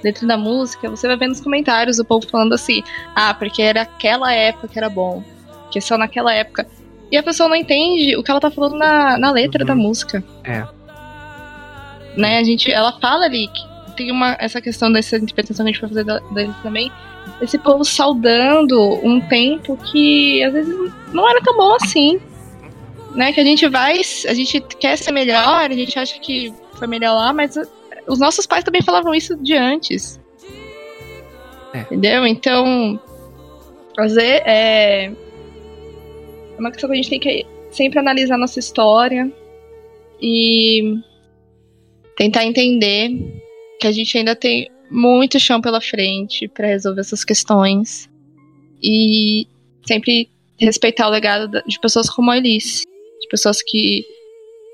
letra 0.05 0.27
da 0.27 0.37
música, 0.37 0.89
você 0.91 1.07
vai 1.07 1.17
ver 1.17 1.29
nos 1.29 1.41
comentários 1.41 1.99
o 1.99 2.05
povo 2.05 2.27
falando 2.29 2.53
assim, 2.55 2.83
ah, 3.15 3.33
porque 3.35 3.63
era 3.63 3.83
aquela 3.83 4.33
época 4.33 4.69
que 4.69 4.79
era 4.79 4.89
bom. 4.91 5.23
Que 5.71 5.81
só 5.81 5.97
naquela 5.97 6.35
época. 6.35 6.67
E 7.11 7.17
a 7.17 7.23
pessoa 7.23 7.49
não 7.49 7.57
entende 7.57 8.15
o 8.17 8.23
que 8.23 8.31
ela 8.31 8.41
tá 8.41 8.51
falando 8.51 8.77
na, 8.77 9.19
na 9.19 9.31
letra 9.33 9.63
Uhum. 9.63 9.67
da 9.69 9.75
música. 9.75 10.23
É. 10.45 10.65
Né, 12.17 12.39
a 12.39 12.45
gente, 12.45 12.71
ela 12.71 12.99
fala 13.01 13.25
ali 13.27 13.49
que 13.49 13.71
tem 13.97 14.11
uma, 14.11 14.37
essa 14.41 14.61
questão 14.61 14.91
dessa 14.91 15.17
interpretação 15.17 15.65
que 15.65 15.71
a 15.71 15.73
gente 15.73 15.81
vai 15.81 15.91
fazer 15.91 16.05
da- 16.05 16.19
deles 16.35 16.57
também. 16.63 16.91
Esse 17.41 17.59
povo 17.59 17.85
saudando 17.85 18.79
um 19.07 19.21
tempo 19.21 19.77
que 19.77 20.43
às 20.43 20.53
vezes 20.53 20.75
não 21.13 21.29
era 21.29 21.41
tão 21.41 21.57
bom 21.57 21.75
assim. 21.75 22.21
Né, 23.15 23.33
que 23.33 23.41
a 23.41 23.45
gente 23.45 23.69
vai, 23.69 24.01
a 24.29 24.35
gente 24.35 24.61
quer 24.79 24.97
ser 24.97 25.11
melhor, 25.11 25.69
a 25.69 25.75
gente 25.75 25.99
acha 25.99 26.19
que 26.21 26.55
foi 26.75 26.87
melhor 26.87 27.15
lá, 27.15 27.33
mas 27.33 27.57
os 28.07 28.21
nossos 28.21 28.47
pais 28.47 28.63
também 28.63 28.83
falavam 28.83 29.13
isso 29.13 29.37
de 29.37 29.55
antes. 29.57 30.21
É. 31.75 31.81
Entendeu? 31.81 32.25
Então, 32.27 33.01
fazer 33.97 34.43
é, 34.47 35.07
é 35.07 35.13
uma 36.59 36.71
questão 36.71 36.89
que 36.89 36.95
a 36.95 36.97
gente 36.97 37.11
tem 37.11 37.21
que 37.21 37.47
sempre 37.71 37.99
analisar 37.99 38.37
nossa 38.39 38.59
história 38.59 39.31
e 40.21 40.97
tentar 42.17 42.45
entender 42.45 43.11
que 43.81 43.87
a 43.87 43.93
gente 43.93 44.17
ainda 44.17 44.37
tem 44.37 44.71
muito 44.91 45.39
chão 45.39 45.61
pela 45.61 45.81
frente 45.81 46.49
para 46.49 46.67
resolver 46.67 47.01
essas 47.01 47.25
questões 47.25 48.09
e 48.83 49.47
sempre 49.87 50.29
respeitar 50.59 51.07
o 51.07 51.11
legado 51.11 51.63
de 51.67 51.81
pessoas 51.81 52.11
como 52.11 52.31
a 52.31 52.35
Alice, 52.35 52.85
de 53.21 53.29
pessoas 53.29 53.63
que 53.63 54.05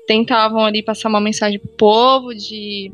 tentavam 0.07 0.65
ali 0.65 0.81
passar 0.81 1.09
uma 1.09 1.21
mensagem 1.21 1.59
pro 1.59 1.69
povo 1.69 2.33
de 2.33 2.91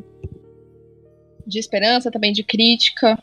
de 1.46 1.58
esperança, 1.58 2.10
também 2.10 2.32
de 2.32 2.42
crítica, 2.42 3.18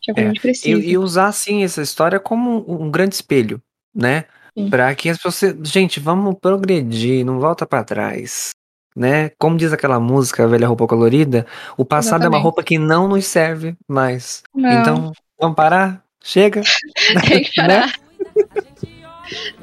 que 0.00 0.10
é 0.10 0.12
o 0.12 0.14
que 0.14 0.20
É, 0.20 0.24
a 0.24 0.28
gente 0.28 0.40
precisa. 0.40 0.80
E, 0.82 0.90
e 0.90 0.98
usar, 0.98 1.28
assim, 1.28 1.62
essa 1.62 1.82
história 1.82 2.18
como 2.18 2.64
um, 2.66 2.86
um 2.86 2.90
grande 2.90 3.14
espelho, 3.14 3.60
né? 3.94 4.24
Pra 4.70 4.94
que 4.94 5.10
as 5.10 5.18
pessoas. 5.18 5.54
Gente, 5.68 6.00
vamos 6.00 6.34
progredir, 6.40 7.26
não 7.26 7.38
volta 7.38 7.66
pra 7.66 7.84
trás. 7.84 8.52
Né? 8.96 9.30
Como 9.38 9.58
diz 9.58 9.74
aquela 9.74 10.00
música, 10.00 10.44
a 10.44 10.46
velha 10.46 10.66
roupa 10.66 10.86
colorida, 10.86 11.46
o 11.76 11.84
passado 11.84 12.12
é 12.12 12.16
uma 12.16 12.38
Exatamente. 12.38 12.42
roupa 12.44 12.62
que 12.62 12.78
não 12.78 13.06
nos 13.06 13.26
serve 13.26 13.76
mais. 13.86 14.42
Não. 14.54 14.72
Então, 14.80 15.12
vamos 15.38 15.54
parar? 15.54 16.02
Chega? 16.24 16.62
Tem 17.28 17.42
que 17.44 17.54
parar. 17.54 17.92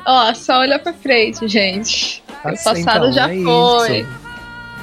Ó, 0.06 0.34
só 0.34 0.60
olhar 0.60 0.80
pra 0.80 0.94
frente, 0.94 1.48
gente. 1.48 2.24
O 2.30 2.44
passado 2.44 2.78
Então, 2.80 3.12
já 3.12 3.34
é 3.34 3.44
foi. 3.44 4.00
isso. 4.02 4.10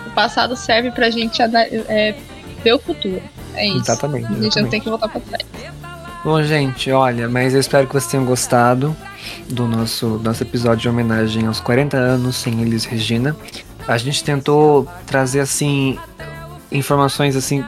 O 0.06 0.10
passado 0.10 0.56
serve 0.56 0.90
pra 0.90 1.10
gente 1.10 1.40
é, 1.40 2.16
ver 2.64 2.72
o 2.74 2.78
futuro. 2.78 3.22
É 3.54 3.66
isso. 3.68 3.78
Exatamente. 3.78 4.24
A 4.24 4.28
gente 4.28 4.38
não 4.40 4.46
exatamente. 4.46 4.70
tem 4.70 4.80
que 4.80 4.88
voltar 4.88 5.08
pra 5.08 5.20
trás. 5.20 5.44
Bom, 6.24 6.42
gente, 6.42 6.90
olha, 6.90 7.28
mas 7.28 7.54
eu 7.54 7.60
espero 7.60 7.86
que 7.86 7.92
vocês 7.92 8.10
tenham 8.10 8.26
gostado. 8.26 8.96
do 9.48 9.66
nosso, 9.68 10.18
nosso 10.24 10.42
episódio 10.42 10.78
de 10.82 10.88
homenagem 10.88 11.46
aos 11.46 11.60
40 11.60 11.96
anos 11.96 12.36
sem 12.36 12.60
Elis 12.62 12.84
Regina. 12.84 13.36
A 13.90 13.98
gente 13.98 14.22
tentou 14.22 14.86
trazer 15.06 15.40
assim 15.40 15.98
informações 16.70 17.34
assim 17.34 17.64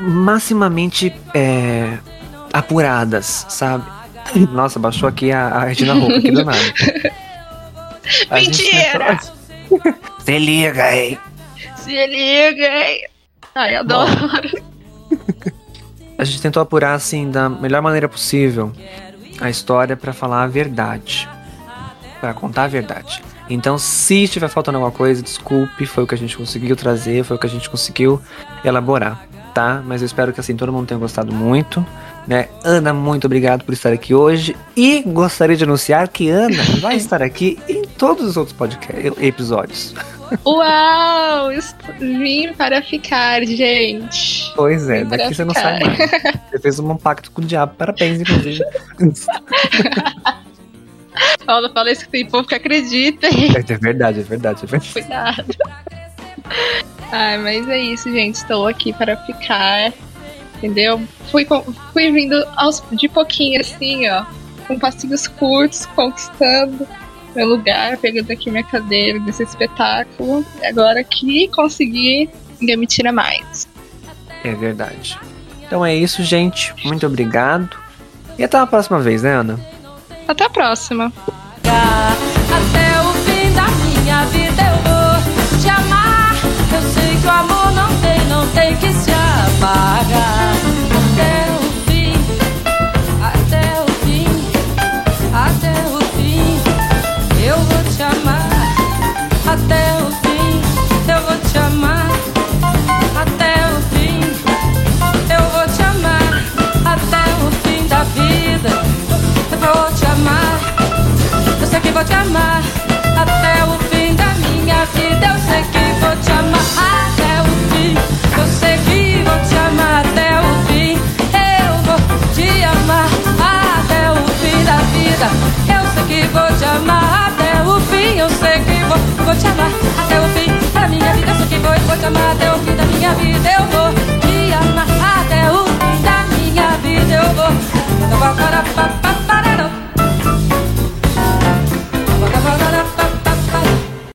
maximamente 0.00 1.14
é, 1.34 1.98
apuradas, 2.52 3.46
sabe? 3.48 3.84
Nossa, 4.50 4.78
baixou 4.78 5.08
aqui 5.08 5.30
a, 5.30 5.46
a 5.48 5.64
Regina 5.64 5.94
Roupa 5.94 6.16
aqui 6.16 6.30
do 6.30 6.44
nada. 6.44 6.58
A 8.30 8.34
Mentira! 8.34 9.18
tentou- 9.68 9.94
Se 10.24 10.38
liga 10.38 10.84
aí. 10.84 11.18
Se 11.76 11.90
liga, 12.06 12.66
hein? 12.66 13.06
Ai, 13.54 13.76
adoro. 13.76 14.10
A 16.18 16.24
gente 16.24 16.42
tentou 16.42 16.60
apurar 16.62 16.94
assim 16.94 17.30
da 17.30 17.48
melhor 17.48 17.80
maneira 17.80 18.08
possível 18.08 18.72
a 19.40 19.48
história 19.48 19.96
pra 19.96 20.12
falar 20.12 20.42
a 20.42 20.46
verdade, 20.46 21.28
Pra 22.20 22.34
contar 22.34 22.64
a 22.64 22.68
verdade. 22.68 23.22
Então, 23.48 23.78
se 23.78 24.24
estiver 24.24 24.48
faltando 24.48 24.78
alguma 24.78 24.92
coisa, 24.92 25.22
desculpe, 25.22 25.86
foi 25.86 26.04
o 26.04 26.06
que 26.06 26.14
a 26.14 26.18
gente 26.18 26.36
conseguiu 26.36 26.76
trazer, 26.76 27.24
foi 27.24 27.36
o 27.36 27.40
que 27.40 27.46
a 27.46 27.50
gente 27.50 27.68
conseguiu 27.68 28.20
elaborar, 28.64 29.26
tá? 29.54 29.82
Mas 29.84 30.00
eu 30.00 30.06
espero 30.06 30.32
que 30.32 30.40
assim 30.40 30.56
todo 30.56 30.72
mundo 30.72 30.86
tenha 30.86 30.98
gostado 30.98 31.32
muito, 31.32 31.84
né? 32.26 32.48
Ana, 32.64 32.92
muito 32.92 33.26
obrigado 33.26 33.64
por 33.64 33.72
estar 33.72 33.92
aqui 33.92 34.14
hoje 34.14 34.56
e 34.76 35.02
gostaria 35.02 35.56
de 35.56 35.64
anunciar 35.64 36.08
que 36.08 36.28
Ana 36.30 36.62
vai 36.80 36.96
estar 36.96 37.22
aqui 37.22 37.58
em 37.68 37.82
todos 37.82 38.24
os 38.26 38.36
outros 38.36 38.56
podcast 38.56 39.12
episódios. 39.22 39.94
Uau! 40.46 41.50
Vim 41.98 42.54
para 42.54 42.80
ficar, 42.80 43.44
gente. 43.44 44.50
Pois 44.56 44.88
é, 44.88 45.04
daqui 45.04 45.34
você 45.34 45.44
não 45.44 45.52
sai 45.52 45.78
mais. 45.80 46.10
Você 46.50 46.58
fez 46.58 46.78
um 46.78 46.96
pacto 46.96 47.30
com 47.30 47.42
o 47.42 47.44
diabo, 47.44 47.74
parabéns, 47.76 48.20
inclusive. 48.20 48.64
Paula, 51.44 51.70
fala 51.72 51.90
isso 51.90 52.04
que 52.04 52.10
tem 52.10 52.26
povo 52.26 52.46
que 52.46 52.54
acredita. 52.54 53.26
hein? 53.26 53.52
É 53.56 53.76
verdade, 53.76 54.20
é 54.20 54.22
verdade, 54.22 54.60
é 54.62 54.66
verdade. 54.66 54.92
Cuidado. 54.92 55.54
Ai, 57.10 57.38
mas 57.38 57.68
é 57.68 57.78
isso, 57.78 58.10
gente. 58.10 58.36
Estou 58.36 58.66
aqui 58.66 58.92
para 58.92 59.16
ficar. 59.16 59.92
Entendeu? 60.56 61.02
Fui, 61.30 61.46
fui 61.92 62.12
vindo 62.12 62.46
aos, 62.56 62.82
de 62.92 63.08
pouquinho, 63.08 63.60
assim, 63.60 64.08
ó. 64.08 64.24
Com 64.66 64.78
passinhos 64.78 65.26
curtos, 65.26 65.86
conquistando 65.86 66.86
meu 67.34 67.48
lugar, 67.48 67.96
pegando 67.96 68.30
aqui 68.30 68.50
minha 68.50 68.62
cadeira 68.62 69.18
desse 69.20 69.42
espetáculo. 69.42 70.44
E 70.62 70.66
agora 70.66 71.02
que 71.02 71.48
consegui, 71.48 72.30
ninguém 72.60 72.76
me 72.76 72.86
tira 72.86 73.10
mais. 73.12 73.68
É 74.44 74.54
verdade. 74.54 75.18
Então 75.66 75.84
é 75.84 75.94
isso, 75.94 76.22
gente. 76.22 76.74
Muito 76.84 77.06
obrigado. 77.06 77.76
E 78.38 78.44
até 78.44 78.58
a 78.58 78.66
próxima 78.66 79.00
vez, 79.00 79.22
né, 79.22 79.34
Ana? 79.34 79.58
Até 80.28 80.44
a 80.44 80.50
próxima. 80.50 81.12
Até 81.64 83.00
o 83.00 83.12
fim 83.24 83.52
da 83.52 83.68
minha 83.68 84.24
vida 84.26 84.62
eu 84.62 84.76
vou 84.84 85.58
te 85.60 85.68
amar. 85.68 86.34
Eu 86.72 86.82
sei 86.92 87.16
que 87.16 87.26
o 87.26 87.30
amor 87.30 87.72
não 87.72 87.88
tem, 88.00 88.24
não 88.26 88.46
tem 88.48 88.76
que 88.76 88.92
se 88.92 89.10
apagar. 89.10 90.54